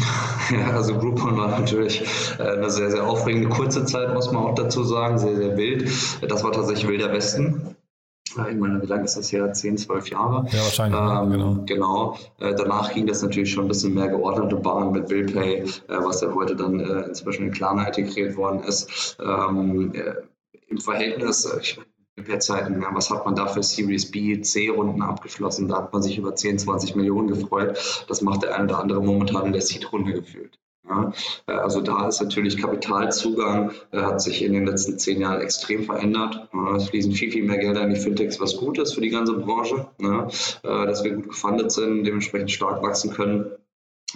Ja, 0.52 0.72
also 0.72 0.98
Groupon 0.98 1.38
war 1.38 1.60
natürlich 1.60 2.04
äh, 2.40 2.44
eine 2.44 2.70
sehr, 2.70 2.90
sehr 2.90 3.06
aufregende 3.06 3.50
kurze 3.50 3.86
Zeit, 3.86 4.14
muss 4.14 4.32
man 4.32 4.44
auch 4.44 4.56
dazu 4.56 4.84
sagen, 4.84 5.18
sehr, 5.18 5.36
sehr 5.36 5.58
wild. 5.58 5.90
Das 6.28 6.44
war 6.44 6.52
tatsächlich 6.52 6.88
Wilder 6.88 7.12
Westen 7.12 7.76
ich 8.32 8.58
meine, 8.58 8.82
wie 8.82 8.86
lange 8.86 9.06
ist 9.06 9.18
das 9.18 9.32
her? 9.32 9.52
10, 9.52 9.78
12 9.78 10.10
Jahre. 10.10 10.46
Ja, 10.52 10.60
wahrscheinlich. 10.60 11.00
Ähm, 11.00 11.32
genau. 11.32 11.64
genau. 11.66 12.18
Äh, 12.40 12.56
danach 12.56 12.94
ging 12.94 13.08
das 13.08 13.22
natürlich 13.22 13.52
schon 13.52 13.66
ein 13.66 13.70
bisschen 13.70 13.94
mehr 13.94 14.10
geordnete 14.10 14.56
Bahn 14.56 14.92
mit 14.92 15.08
BillPay, 15.08 15.62
äh, 15.62 15.66
was 15.88 16.22
ja 16.22 16.34
heute 16.34 16.56
dann 16.56 16.80
äh, 16.80 17.02
inzwischen 17.08 17.48
in 17.48 17.52
Klarna 17.52 17.88
integriert 17.88 18.36
worden 18.36 18.64
ist. 18.64 19.18
Ähm, 19.24 19.94
äh, 19.94 20.14
Im 20.68 20.80
Verhältnis, 20.80 21.46
äh, 21.46 21.60
ich 21.62 21.80
Zeiten, 22.40 22.82
ja, 22.82 22.90
was 22.94 23.10
hat 23.10 23.26
man 23.26 23.36
da 23.36 23.48
für 23.48 23.62
Series 23.62 24.10
B, 24.10 24.42
C-Runden 24.42 25.02
abgeschlossen? 25.02 25.68
Da 25.68 25.78
hat 25.78 25.94
man 25.94 26.02
sich 26.02 26.18
über 26.18 26.36
10, 26.36 26.60
20 26.60 26.96
Millionen 26.96 27.28
gefreut. 27.28 28.06
Das 28.08 28.22
macht 28.22 28.44
der 28.44 28.56
eine 28.56 28.66
oder 28.66 28.80
andere 28.80 29.04
momentan 29.04 29.46
in 29.46 29.54
der 29.54 29.62
Seed-Runde 29.62 30.14
gefühlt. 30.14 30.58
Ja, 30.90 31.12
äh, 31.48 31.54
also 31.54 31.82
da 31.82 32.08
ist 32.08 32.22
natürlich 32.22 32.58
Kapitalzugang, 32.58 33.72
äh, 33.92 34.02
hat 34.02 34.22
sich 34.22 34.44
in 34.44 34.54
den 34.54 34.66
letzten 34.66 34.98
zehn 34.98 35.22
Jahren 35.22 35.42
extrem 35.42 35.84
verändert. 35.84 36.50
Es 36.78 36.90
fließen 36.90 37.12
viel, 37.12 37.32
viel 37.32 37.44
mehr 37.44 37.58
Gelder 37.58 37.84
in 37.84 37.94
die 37.94 38.00
Fintechs, 38.00 38.40
was 38.40 38.58
gut 38.58 38.80
ist 38.80 38.94
für 38.94 39.02
die 39.02 39.10
ganze 39.10 39.34
Branche, 39.34 39.88
ne? 39.98 40.28
dass 40.64 41.04
wir 41.04 41.12
gut 41.12 41.30
gefundet 41.30 41.72
sind, 41.72 42.04
dementsprechend 42.04 42.52
stark 42.52 42.82
wachsen 42.82 43.12
können. 43.12 43.52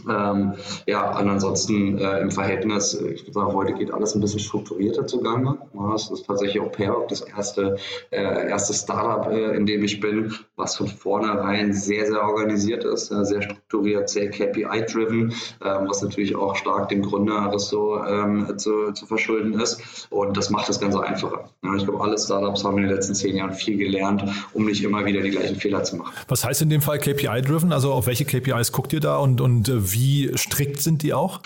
Ähm, 0.09 0.53
ja, 0.87 1.19
und 1.19 1.29
ansonsten 1.29 1.97
äh, 1.97 2.21
im 2.21 2.31
Verhältnis, 2.31 2.93
äh, 2.93 3.09
ich 3.09 3.23
würde 3.23 3.33
sagen, 3.33 3.53
heute 3.53 3.73
geht 3.73 3.93
alles 3.93 4.15
ein 4.15 4.21
bisschen 4.21 4.39
strukturierter 4.39 5.05
zugange. 5.05 5.57
Ja, 5.73 5.93
es 5.93 6.09
ist 6.09 6.25
tatsächlich 6.25 6.61
auch 6.61 6.71
Pair, 6.71 6.95
das 7.09 7.21
erste, 7.21 7.75
äh, 8.09 8.49
erste 8.49 8.73
Startup, 8.73 9.29
äh, 9.31 9.55
in 9.55 9.65
dem 9.65 9.83
ich 9.83 9.99
bin, 9.99 10.33
was 10.55 10.77
von 10.77 10.87
vornherein 10.87 11.73
sehr, 11.73 12.05
sehr 12.05 12.21
organisiert 12.21 12.85
ist, 12.85 13.07
sehr 13.07 13.41
strukturiert, 13.41 14.09
sehr 14.09 14.29
KPI-driven, 14.29 15.33
ähm, 15.63 15.87
was 15.87 16.01
natürlich 16.01 16.35
auch 16.35 16.55
stark 16.55 16.87
dem 16.89 17.01
Gründer 17.01 17.51
so 17.59 18.01
ähm, 18.03 18.57
zu, 18.57 18.93
zu, 18.93 19.05
verschulden 19.05 19.59
ist. 19.59 20.07
Und 20.09 20.37
das 20.37 20.49
macht 20.49 20.69
das 20.69 20.79
Ganze 20.79 21.03
einfacher. 21.03 21.49
Ja, 21.63 21.75
ich 21.75 21.83
glaube, 21.83 22.01
alle 22.01 22.17
Startups 22.17 22.63
haben 22.63 22.77
in 22.77 22.83
den 22.83 22.95
letzten 22.95 23.13
zehn 23.13 23.35
Jahren 23.35 23.53
viel 23.53 23.77
gelernt, 23.77 24.23
um 24.53 24.65
nicht 24.65 24.83
immer 24.83 25.05
wieder 25.05 25.21
die 25.21 25.31
gleichen 25.31 25.57
Fehler 25.57 25.83
zu 25.83 25.97
machen. 25.97 26.13
Was 26.29 26.45
heißt 26.45 26.61
in 26.61 26.69
dem 26.69 26.81
Fall 26.81 26.99
KPI-driven? 26.99 27.73
Also 27.73 27.91
auf 27.91 28.07
welche 28.07 28.23
KPIs 28.23 28.71
guckt 28.71 28.93
ihr 28.93 29.01
da 29.01 29.17
und, 29.17 29.41
und 29.41 29.67
äh, 29.67 29.80
wie 29.81 30.31
strikt 30.37 30.81
sind 30.81 31.03
die 31.03 31.13
auch? 31.13 31.41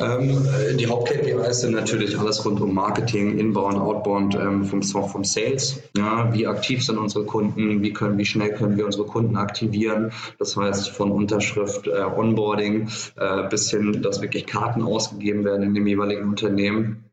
Ähm, 0.00 0.46
die 0.78 0.86
Haupt-KPIs 0.86 1.60
sind 1.60 1.72
natürlich 1.72 2.18
alles 2.18 2.44
rund 2.44 2.60
um 2.60 2.74
Marketing, 2.74 3.38
Inbound, 3.38 3.76
Outbound, 3.76 4.34
ähm, 4.34 4.64
vom, 4.64 4.82
vom 4.82 5.24
Sales. 5.24 5.80
Ja, 5.96 6.32
wie 6.32 6.46
aktiv 6.46 6.84
sind 6.84 6.98
unsere 6.98 7.24
Kunden? 7.24 7.82
Wie, 7.82 7.92
können, 7.92 8.18
wie 8.18 8.24
schnell 8.24 8.54
können 8.54 8.76
wir 8.76 8.86
unsere 8.86 9.06
Kunden 9.06 9.36
aktivieren? 9.36 10.12
Das 10.38 10.56
heißt, 10.56 10.90
von 10.90 11.10
Unterschrift, 11.10 11.86
äh, 11.86 12.02
Onboarding 12.02 12.88
äh, 13.16 13.48
bis 13.48 13.70
hin, 13.70 14.02
dass 14.02 14.20
wirklich 14.20 14.46
Karten 14.46 14.82
ausgegeben 14.82 15.44
werden 15.44 15.62
in 15.62 15.74
dem 15.74 15.86
jeweiligen 15.86 16.28
Unternehmen. 16.28 17.10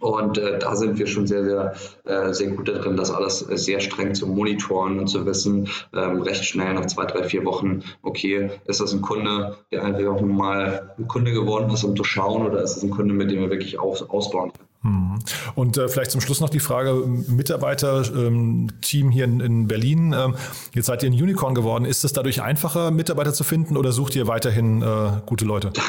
Und 0.00 0.38
äh, 0.38 0.58
da 0.58 0.76
sind 0.76 0.98
wir 0.98 1.06
schon 1.06 1.26
sehr, 1.26 1.44
sehr, 1.44 1.74
äh, 2.04 2.32
sehr 2.32 2.50
gut 2.50 2.68
darin, 2.68 2.96
das 2.96 3.10
alles 3.10 3.38
sehr 3.38 3.80
streng 3.80 4.14
zu 4.14 4.26
monitoren 4.26 4.98
und 4.98 5.08
zu 5.08 5.24
wissen, 5.24 5.68
ähm, 5.94 6.20
recht 6.22 6.44
schnell 6.44 6.74
nach 6.74 6.86
zwei, 6.86 7.06
drei, 7.06 7.24
vier 7.24 7.44
Wochen, 7.44 7.82
okay, 8.02 8.50
ist 8.66 8.80
das 8.80 8.92
ein 8.92 9.00
Kunde, 9.00 9.56
der 9.72 9.84
einfach 9.84 10.06
auch 10.06 10.20
mal 10.20 10.94
ein 10.98 11.08
Kunde 11.08 11.32
geworden 11.32 11.70
ist, 11.72 11.84
um 11.84 11.96
zu 11.96 12.04
schauen, 12.04 12.46
oder 12.46 12.62
ist 12.62 12.76
es 12.76 12.82
ein 12.82 12.90
Kunde, 12.90 13.14
mit 13.14 13.30
dem 13.30 13.40
wir 13.40 13.50
wirklich 13.50 13.80
aus, 13.80 14.08
ausbauen 14.08 14.52
können? 14.52 14.68
Mhm. 14.82 15.18
Und 15.56 15.76
äh, 15.78 15.88
vielleicht 15.88 16.12
zum 16.12 16.20
Schluss 16.20 16.40
noch 16.40 16.50
die 16.50 16.60
Frage, 16.60 16.94
Mitarbeiter-Team 17.26 19.06
ähm, 19.06 19.10
hier 19.10 19.24
in, 19.24 19.40
in 19.40 19.66
Berlin, 19.66 20.14
ähm, 20.16 20.34
jetzt 20.74 20.86
seid 20.86 21.02
ihr 21.02 21.10
ein 21.10 21.14
Unicorn 21.14 21.54
geworden, 21.54 21.84
ist 21.84 22.04
es 22.04 22.12
dadurch 22.12 22.42
einfacher, 22.42 22.90
Mitarbeiter 22.90 23.32
zu 23.32 23.42
finden 23.42 23.76
oder 23.76 23.90
sucht 23.90 24.14
ihr 24.14 24.28
weiterhin 24.28 24.82
äh, 24.82 25.22
gute 25.26 25.44
Leute? 25.44 25.72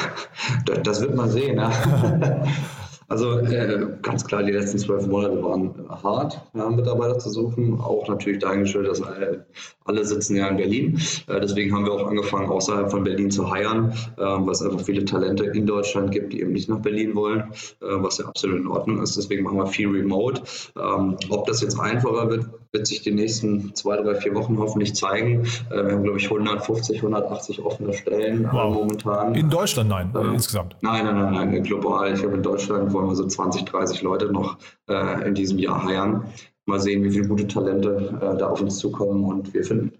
Das, 0.64 0.78
das 0.82 1.00
wird 1.00 1.14
man 1.14 1.30
sehen. 1.30 1.58
Ja. 1.58 1.70
Also 3.10 3.40
äh, 3.40 3.88
ganz 4.02 4.24
klar, 4.24 4.44
die 4.44 4.52
letzten 4.52 4.78
zwölf 4.78 5.04
Monate 5.04 5.42
waren 5.42 5.74
hart, 5.88 6.40
ja, 6.54 6.70
Mitarbeiter 6.70 7.18
zu 7.18 7.28
suchen. 7.30 7.80
Auch 7.80 8.06
natürlich 8.06 8.38
dahingestellt, 8.38 8.86
dass 8.86 9.02
alle, 9.02 9.46
alle 9.84 10.04
sitzen 10.04 10.36
ja 10.36 10.46
in 10.46 10.56
Berlin. 10.56 11.00
Äh, 11.26 11.40
deswegen 11.40 11.74
haben 11.74 11.86
wir 11.86 11.92
auch 11.92 12.06
angefangen, 12.06 12.48
außerhalb 12.48 12.88
von 12.88 13.02
Berlin 13.02 13.32
zu 13.32 13.50
heiern, 13.50 13.92
äh, 14.16 14.22
weil 14.22 14.50
es 14.50 14.62
einfach 14.62 14.80
viele 14.80 15.04
Talente 15.04 15.44
in 15.46 15.66
Deutschland 15.66 16.12
gibt, 16.12 16.32
die 16.32 16.40
eben 16.40 16.52
nicht 16.52 16.68
nach 16.68 16.78
Berlin 16.78 17.16
wollen, 17.16 17.40
äh, 17.40 17.46
was 17.80 18.18
ja 18.18 18.26
absolut 18.26 18.60
in 18.60 18.68
Ordnung 18.68 19.02
ist. 19.02 19.16
Deswegen 19.16 19.42
machen 19.42 19.58
wir 19.58 19.66
viel 19.66 19.88
Remote. 19.88 20.42
Ähm, 20.76 21.16
ob 21.30 21.46
das 21.46 21.62
jetzt 21.62 21.80
einfacher 21.80 22.30
wird, 22.30 22.46
wird 22.72 22.86
sich 22.86 23.02
die 23.02 23.10
nächsten 23.10 23.74
zwei, 23.74 23.96
drei, 23.96 24.14
vier 24.14 24.34
Wochen 24.34 24.56
hoffentlich 24.58 24.94
zeigen. 24.94 25.44
Äh, 25.70 25.84
wir 25.84 25.92
haben, 25.92 26.04
glaube 26.04 26.18
ich, 26.18 26.30
150, 26.30 26.98
180 26.98 27.60
offene 27.64 27.92
Stellen 27.92 28.44
äh, 28.44 28.48
wow. 28.52 28.72
momentan. 28.72 29.34
In 29.34 29.50
Deutschland, 29.50 29.90
nein, 29.90 30.12
äh, 30.14 30.34
insgesamt? 30.34 30.76
Nein, 30.80 31.04
nein, 31.04 31.32
nein, 31.32 31.50
nein, 31.50 31.62
global. 31.64 32.12
Ich 32.12 32.20
glaube, 32.20 32.36
in 32.36 32.42
Deutschland 32.42 32.92
wollen 33.00 33.10
wir 33.10 33.16
so 33.16 33.26
20, 33.26 33.64
30 33.64 34.02
Leute 34.02 34.32
noch 34.32 34.58
äh, 34.88 35.26
in 35.26 35.34
diesem 35.34 35.58
Jahr 35.58 35.84
heiern. 35.84 36.24
Mal 36.66 36.80
sehen, 36.80 37.02
wie 37.02 37.10
viele 37.10 37.26
gute 37.26 37.48
Talente 37.48 38.18
äh, 38.20 38.38
da 38.38 38.48
auf 38.48 38.60
uns 38.60 38.78
zukommen 38.78 39.24
und 39.24 39.52
wir 39.54 39.64
finden. 39.64 39.92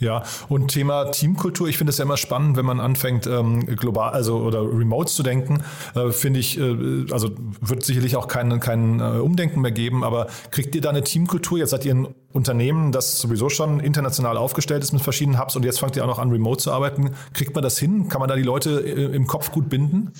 Ja, 0.00 0.22
und 0.48 0.68
Thema 0.68 1.06
Teamkultur, 1.06 1.68
ich 1.68 1.76
finde 1.76 1.90
es 1.90 1.98
ja 1.98 2.04
immer 2.04 2.16
spannend, 2.16 2.56
wenn 2.56 2.64
man 2.64 2.78
anfängt, 2.78 3.26
ähm, 3.26 3.66
global, 3.66 4.12
also 4.12 4.36
oder 4.38 4.62
remote 4.62 5.10
zu 5.10 5.24
denken, 5.24 5.64
äh, 5.96 6.12
finde 6.12 6.38
ich, 6.38 6.56
äh, 6.56 7.06
also 7.10 7.30
wird 7.60 7.84
sicherlich 7.84 8.14
auch 8.14 8.28
kein, 8.28 8.60
kein 8.60 9.00
äh, 9.00 9.18
Umdenken 9.18 9.60
mehr 9.60 9.72
geben, 9.72 10.04
aber 10.04 10.28
kriegt 10.52 10.76
ihr 10.76 10.80
da 10.80 10.90
eine 10.90 11.02
Teamkultur? 11.02 11.58
Jetzt 11.58 11.70
seid 11.70 11.84
ihr 11.84 11.96
ein 11.96 12.14
Unternehmen, 12.32 12.92
das 12.92 13.18
sowieso 13.18 13.48
schon 13.48 13.80
international 13.80 14.36
aufgestellt 14.36 14.84
ist 14.84 14.92
mit 14.92 15.02
verschiedenen 15.02 15.40
Hubs 15.40 15.56
und 15.56 15.64
jetzt 15.64 15.80
fangt 15.80 15.96
ihr 15.96 16.04
auch 16.04 16.08
noch 16.08 16.20
an, 16.20 16.30
remote 16.30 16.62
zu 16.62 16.70
arbeiten. 16.70 17.10
Kriegt 17.32 17.56
man 17.56 17.64
das 17.64 17.76
hin? 17.76 18.08
Kann 18.08 18.20
man 18.20 18.28
da 18.28 18.36
die 18.36 18.42
Leute 18.42 18.80
äh, 18.80 19.16
im 19.16 19.26
Kopf 19.26 19.50
gut 19.50 19.68
binden? 19.68 20.12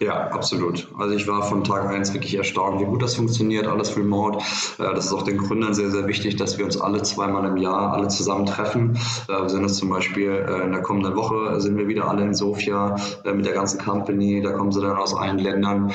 Ja, 0.00 0.28
absolut. 0.28 0.88
Also 0.98 1.14
ich 1.14 1.28
war 1.28 1.42
von 1.44 1.62
Tag 1.64 1.86
1 1.86 2.12
wirklich 2.12 2.34
erstaunt, 2.34 2.80
wie 2.80 2.84
gut 2.84 3.02
das 3.02 3.14
funktioniert, 3.14 3.66
alles 3.66 3.96
remote. 3.96 4.38
Äh, 4.78 4.94
das 4.94 5.06
ist 5.06 5.12
auch 5.12 5.22
den 5.22 5.38
Gründern 5.38 5.74
sehr, 5.74 5.90
sehr 5.90 6.06
wichtig, 6.08 6.36
dass 6.36 6.58
wir 6.58 6.64
uns 6.64 6.80
alle 6.80 7.02
zweimal 7.02 7.44
im 7.46 7.56
Jahr 7.56 7.92
alle 7.92 8.08
zusammen 8.08 8.46
treffen. 8.46 8.98
Äh, 9.28 9.42
wir 9.42 9.48
sind 9.48 9.62
jetzt 9.62 9.76
zum 9.76 9.90
Beispiel 9.90 10.30
äh, 10.30 10.64
in 10.64 10.72
der 10.72 10.82
kommenden 10.82 11.14
Woche 11.14 11.60
sind 11.60 11.76
wir 11.76 11.86
wieder 11.86 12.08
alle 12.08 12.22
in 12.22 12.34
Sofia 12.34 12.96
mit 13.32 13.46
der 13.46 13.52
ganzen 13.52 13.78
Company. 13.78 14.42
Da 14.42 14.52
kommen 14.52 14.72
sie 14.72 14.80
dann 14.80 14.96
aus 14.96 15.14
allen 15.14 15.38
Ländern, 15.38 15.92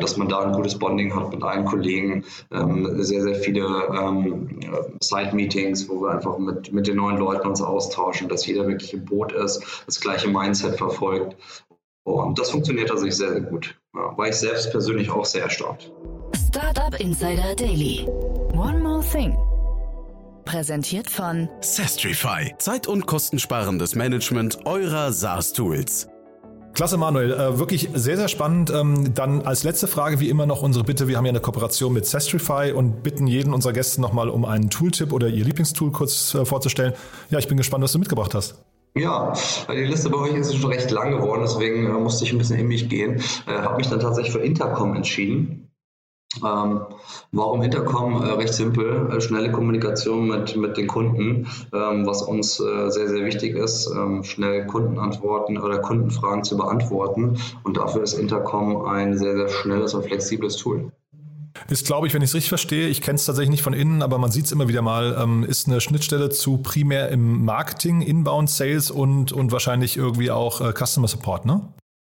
dass 0.00 0.16
man 0.16 0.28
da 0.28 0.40
ein 0.40 0.52
gutes 0.52 0.78
Bonding 0.78 1.14
hat 1.14 1.32
mit 1.32 1.42
allen 1.42 1.64
Kollegen. 1.64 2.24
Ähm, 2.52 3.02
sehr, 3.02 3.22
sehr 3.22 3.34
viele 3.34 3.66
ähm, 3.92 4.48
Side-Meetings, 5.00 5.88
wo 5.88 6.02
wir 6.02 6.10
einfach 6.10 6.38
mit, 6.38 6.72
mit 6.72 6.86
den 6.86 6.96
neuen 6.96 7.18
Leuten 7.18 7.48
uns 7.48 7.62
austauschen, 7.62 8.28
dass 8.28 8.46
jeder 8.46 8.66
wirklich 8.66 8.92
im 8.94 9.04
Boot 9.04 9.32
ist, 9.32 9.62
das 9.86 10.00
gleiche 10.00 10.28
Mindset 10.28 10.76
verfolgt. 10.76 11.36
Und 12.08 12.38
das 12.38 12.50
funktioniert 12.50 12.90
also 12.90 13.08
sehr, 13.08 13.32
sehr 13.32 13.40
gut. 13.42 13.78
Ja, 13.94 14.16
war 14.16 14.28
ich 14.28 14.36
selbst 14.36 14.70
persönlich 14.70 15.10
auch 15.10 15.24
sehr 15.24 15.42
erstaunt. 15.42 15.92
Startup 16.48 16.98
Insider 16.98 17.54
Daily. 17.54 18.06
One 18.54 18.78
more 18.80 19.04
thing. 19.12 19.36
Präsentiert 20.44 21.10
von 21.10 21.48
Sestrify. 21.60 22.54
Zeit- 22.58 22.86
und 22.86 23.06
kostensparendes 23.06 23.94
Management 23.94 24.64
eurer 24.64 25.12
SaaS-Tools. 25.12 26.08
Klasse, 26.72 26.96
Manuel. 26.96 27.32
Äh, 27.32 27.58
wirklich 27.58 27.90
sehr, 27.92 28.16
sehr 28.16 28.28
spannend. 28.28 28.70
Ähm, 28.70 29.12
dann 29.12 29.42
als 29.42 29.64
letzte 29.64 29.86
Frage, 29.86 30.20
wie 30.20 30.30
immer 30.30 30.46
noch 30.46 30.62
unsere 30.62 30.84
Bitte. 30.84 31.08
Wir 31.08 31.18
haben 31.18 31.26
ja 31.26 31.30
eine 31.30 31.40
Kooperation 31.40 31.92
mit 31.92 32.06
Sestrify 32.06 32.72
und 32.72 33.02
bitten 33.02 33.26
jeden 33.26 33.52
unserer 33.52 33.74
Gäste 33.74 34.00
nochmal 34.00 34.30
um 34.30 34.46
einen 34.46 34.70
Tooltip 34.70 35.12
oder 35.12 35.28
ihr 35.28 35.44
Lieblingstool 35.44 35.92
kurz 35.92 36.34
äh, 36.34 36.46
vorzustellen. 36.46 36.94
Ja, 37.28 37.38
ich 37.38 37.48
bin 37.48 37.58
gespannt, 37.58 37.84
was 37.84 37.92
du 37.92 37.98
mitgebracht 37.98 38.34
hast. 38.34 38.64
Ja, 38.94 39.32
die 39.70 39.84
Liste 39.84 40.10
bei 40.10 40.18
euch 40.18 40.34
ist 40.34 40.56
schon 40.56 40.72
recht 40.72 40.90
lang 40.90 41.12
geworden, 41.12 41.42
deswegen 41.42 41.86
äh, 41.86 41.92
musste 41.92 42.24
ich 42.24 42.32
ein 42.32 42.38
bisschen 42.38 42.58
in 42.58 42.68
mich 42.68 42.88
gehen. 42.88 43.22
Äh, 43.46 43.58
Habe 43.60 43.76
mich 43.76 43.88
dann 43.88 44.00
tatsächlich 44.00 44.32
für 44.32 44.40
Intercom 44.40 44.94
entschieden. 44.94 45.70
Ähm, 46.44 46.82
warum 47.32 47.62
Intercom? 47.62 48.22
Äh, 48.22 48.32
recht 48.32 48.52
simpel, 48.52 49.10
äh, 49.10 49.20
schnelle 49.20 49.50
Kommunikation 49.50 50.28
mit, 50.28 50.56
mit 50.56 50.76
den 50.76 50.86
Kunden, 50.86 51.46
ähm, 51.72 52.06
was 52.06 52.22
uns 52.22 52.60
äh, 52.60 52.90
sehr, 52.90 53.08
sehr 53.08 53.24
wichtig 53.24 53.56
ist, 53.56 53.90
ähm, 53.96 54.22
schnell 54.24 54.66
Kundenantworten 54.66 55.58
oder 55.58 55.78
Kundenfragen 55.78 56.44
zu 56.44 56.56
beantworten. 56.56 57.38
Und 57.64 57.76
dafür 57.78 58.02
ist 58.02 58.14
Intercom 58.14 58.84
ein 58.84 59.16
sehr, 59.16 59.36
sehr 59.36 59.48
schnelles 59.48 59.94
und 59.94 60.04
flexibles 60.04 60.56
Tool. 60.56 60.92
Ist, 61.68 61.86
glaube 61.86 62.06
ich, 62.06 62.14
wenn 62.14 62.22
ich 62.22 62.30
es 62.30 62.34
richtig 62.34 62.48
verstehe, 62.48 62.88
ich 62.88 63.00
kenne 63.00 63.16
es 63.16 63.24
tatsächlich 63.24 63.50
nicht 63.50 63.62
von 63.62 63.72
innen, 63.72 64.02
aber 64.02 64.18
man 64.18 64.30
sieht 64.30 64.46
es 64.46 64.52
immer 64.52 64.68
wieder 64.68 64.82
mal, 64.82 65.16
ähm, 65.20 65.44
ist 65.44 65.66
eine 65.66 65.80
Schnittstelle 65.80 66.30
zu 66.30 66.58
primär 66.58 67.08
im 67.08 67.44
Marketing, 67.44 68.00
Inbound 68.02 68.50
Sales 68.50 68.90
und, 68.90 69.32
und 69.32 69.52
wahrscheinlich 69.52 69.96
irgendwie 69.96 70.30
auch 70.30 70.60
äh, 70.60 70.72
Customer 70.72 71.08
Support, 71.08 71.44
ne? 71.44 71.60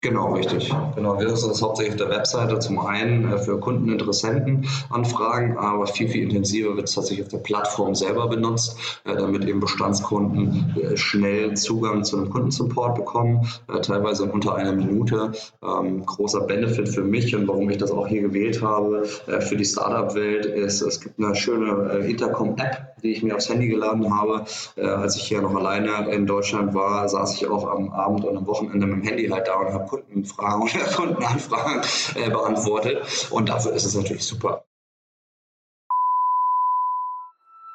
Genau, 0.03 0.35
richtig. 0.35 0.73
Genau, 0.95 1.19
wir 1.19 1.27
nutzen 1.27 1.49
das 1.49 1.63
hauptsächlich 1.63 1.95
auf 1.95 2.09
der 2.09 2.17
Webseite 2.17 2.59
zum 2.59 2.79
einen 2.79 3.33
äh, 3.33 3.39
für 3.39 3.59
Kunden, 3.59 3.91
Interessenten 3.91 4.69
Anfragen, 4.91 5.57
aber 5.57 5.87
viel, 5.87 6.09
viel 6.09 6.23
intensiver 6.23 6.77
wird 6.77 6.87
es 6.87 6.95
tatsächlich 6.95 7.25
auf 7.25 7.31
der 7.33 7.39
Plattform 7.39 7.95
selber 7.95 8.29
benutzt, 8.29 8.77
äh, 9.05 9.17
damit 9.17 9.47
eben 9.47 9.59
Bestandskunden 9.59 10.77
äh, 10.81 10.97
schnell 10.99 11.55
Zugang 11.55 12.05
zu 12.05 12.19
einem 12.19 12.29
Kundensupport 12.29 12.95
bekommen, 12.95 13.49
teilweise 13.83 14.25
in 14.25 14.31
unter 14.31 14.55
einer 14.55 14.73
Minute. 14.73 15.33
Ähm, 15.63 16.05
großer 16.05 16.43
Benefit 16.43 16.89
für 16.91 17.03
mich 17.03 17.35
und 17.35 17.49
warum 17.49 17.69
ich 17.71 17.79
das 17.79 17.91
auch 17.91 18.07
hier 18.07 18.23
gewählt 18.23 18.63
habe 18.63 19.05
für 19.07 19.57
die 19.57 19.65
Startup-Welt 19.65 20.47
ist, 20.47 20.83
es 20.83 21.01
gibt 21.01 21.19
eine 21.19 21.35
schöne 21.35 22.07
Intercom-App, 22.07 22.96
die 23.07 23.13
ich 23.13 23.23
mir 23.23 23.35
aufs 23.35 23.49
Handy 23.49 23.69
geladen 23.69 24.15
habe. 24.15 24.45
Als 24.77 25.17
ich 25.17 25.23
hier 25.23 25.41
noch 25.41 25.55
alleine 25.55 26.11
in 26.11 26.27
Deutschland 26.27 26.75
war, 26.75 27.09
saß 27.09 27.35
ich 27.35 27.47
auch 27.49 27.67
am 27.67 27.91
Abend 27.91 28.25
und 28.25 28.37
am 28.37 28.47
Wochenende 28.47 28.87
mit 28.87 28.97
dem 28.97 29.09
Handy 29.09 29.29
halt 29.29 29.49
da 29.49 29.55
und 29.55 29.73
habe 29.73 29.87
Kundenfragen 29.87 30.63
oder 30.75 30.85
Kundenanfragen 30.93 31.83
äh, 32.15 32.31
beantwortet. 32.31 33.29
Und 33.31 33.49
dafür 33.49 33.73
ist 33.73 33.85
es 33.85 33.95
natürlich 33.95 34.25
super. 34.25 34.66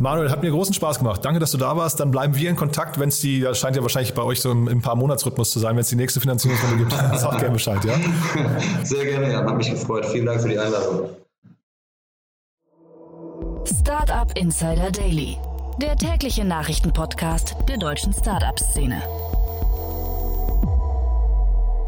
Manuel, 0.00 0.30
hat 0.30 0.42
mir 0.42 0.50
großen 0.50 0.72
Spaß 0.72 0.98
gemacht. 0.98 1.24
Danke, 1.24 1.40
dass 1.40 1.52
du 1.52 1.58
da 1.58 1.76
warst. 1.76 2.00
Dann 2.00 2.10
bleiben 2.10 2.34
wir 2.34 2.48
in 2.48 2.56
Kontakt, 2.56 2.98
wenn 2.98 3.10
es 3.10 3.20
die, 3.20 3.40
das 3.40 3.58
scheint 3.58 3.76
ja 3.76 3.82
wahrscheinlich 3.82 4.14
bei 4.14 4.22
euch 4.22 4.40
so 4.40 4.50
im, 4.50 4.66
im 4.66 4.80
paar 4.80 4.96
Monatsrhythmus 4.96 5.50
zu 5.50 5.58
sein, 5.58 5.76
wenn 5.76 5.82
es 5.82 5.88
die 5.88 5.96
nächste 5.96 6.20
Finanzierungsrunde 6.20 6.78
gibt. 6.78 6.92
Sag 7.16 7.38
gerne 7.38 7.52
Bescheid, 7.52 7.84
ja? 7.84 7.94
Sehr 8.82 9.04
gerne, 9.04 9.30
ja. 9.30 9.44
Hat 9.44 9.56
mich 9.56 9.70
gefreut. 9.70 10.06
Vielen 10.06 10.26
Dank 10.26 10.40
für 10.40 10.48
die 10.48 10.58
Einladung. 10.58 11.10
Startup 13.80 14.36
Insider 14.38 14.90
Daily, 14.90 15.36
der 15.80 15.96
tägliche 15.96 16.44
Nachrichtenpodcast 16.44 17.56
der 17.68 17.76
deutschen 17.76 18.12
Startup-Szene. 18.14 19.02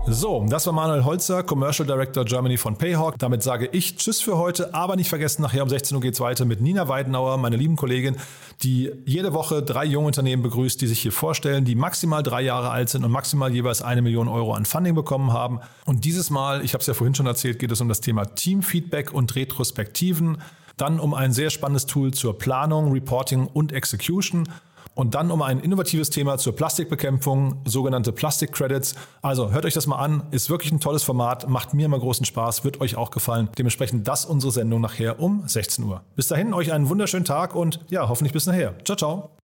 So, 0.08 0.44
das 0.48 0.66
war 0.66 0.72
Manuel 0.72 1.04
Holzer, 1.04 1.44
Commercial 1.44 1.86
Director 1.86 2.24
Germany 2.24 2.56
von 2.56 2.76
Payhawk. 2.76 3.20
Damit 3.20 3.44
sage 3.44 3.68
ich 3.70 3.96
Tschüss 3.96 4.20
für 4.20 4.36
heute, 4.36 4.74
aber 4.74 4.96
nicht 4.96 5.08
vergessen, 5.08 5.42
nachher 5.42 5.62
um 5.62 5.68
16 5.68 5.94
Uhr 5.96 6.00
geht 6.00 6.14
es 6.14 6.20
weiter 6.20 6.44
mit 6.44 6.60
Nina 6.60 6.88
Weidenauer, 6.88 7.36
meine 7.36 7.54
lieben 7.54 7.76
Kollegin, 7.76 8.16
die 8.62 8.90
jede 9.06 9.32
Woche 9.32 9.62
drei 9.62 9.84
junge 9.84 10.08
Unternehmen 10.08 10.42
begrüßt, 10.42 10.80
die 10.80 10.88
sich 10.88 10.98
hier 10.98 11.12
vorstellen, 11.12 11.64
die 11.64 11.76
maximal 11.76 12.24
drei 12.24 12.42
Jahre 12.42 12.70
alt 12.70 12.88
sind 12.88 13.04
und 13.04 13.12
maximal 13.12 13.52
jeweils 13.54 13.80
eine 13.80 14.02
Million 14.02 14.26
Euro 14.26 14.54
an 14.54 14.64
Funding 14.64 14.96
bekommen 14.96 15.32
haben. 15.32 15.60
Und 15.86 16.04
dieses 16.04 16.30
Mal, 16.30 16.64
ich 16.64 16.74
habe 16.74 16.80
es 16.80 16.88
ja 16.88 16.94
vorhin 16.94 17.14
schon 17.14 17.26
erzählt, 17.26 17.60
geht 17.60 17.70
es 17.70 17.80
um 17.80 17.88
das 17.88 18.00
Thema 18.00 18.24
Teamfeedback 18.24 19.14
und 19.14 19.36
Retrospektiven, 19.36 20.38
dann 20.76 20.98
um 20.98 21.14
ein 21.14 21.32
sehr 21.32 21.50
spannendes 21.50 21.86
Tool 21.86 22.12
zur 22.12 22.36
Planung, 22.36 22.90
Reporting 22.90 23.46
und 23.46 23.72
Execution 23.72 24.48
und 24.94 25.14
dann 25.14 25.30
um 25.30 25.42
ein 25.42 25.60
innovatives 25.60 26.10
Thema 26.10 26.38
zur 26.38 26.54
Plastikbekämpfung, 26.54 27.60
sogenannte 27.64 28.12
Plastic 28.12 28.52
Credits. 28.52 28.94
Also 29.22 29.52
hört 29.52 29.64
euch 29.64 29.74
das 29.74 29.86
mal 29.86 29.96
an, 29.96 30.24
ist 30.30 30.50
wirklich 30.50 30.72
ein 30.72 30.80
tolles 30.80 31.02
Format, 31.02 31.48
macht 31.48 31.74
mir 31.74 31.86
immer 31.86 31.98
großen 31.98 32.26
Spaß, 32.26 32.64
wird 32.64 32.80
euch 32.80 32.96
auch 32.96 33.10
gefallen. 33.10 33.48
Dementsprechend 33.58 34.06
das 34.08 34.24
unsere 34.24 34.52
Sendung 34.52 34.80
nachher 34.80 35.20
um 35.20 35.44
16 35.46 35.84
Uhr. 35.84 36.02
Bis 36.16 36.28
dahin 36.28 36.54
euch 36.54 36.72
einen 36.72 36.88
wunderschönen 36.88 37.24
Tag 37.24 37.54
und 37.54 37.80
ja, 37.90 38.08
hoffentlich 38.08 38.32
bis 38.32 38.46
nachher. 38.46 38.74
Ciao, 38.84 38.96
ciao. 38.96 39.41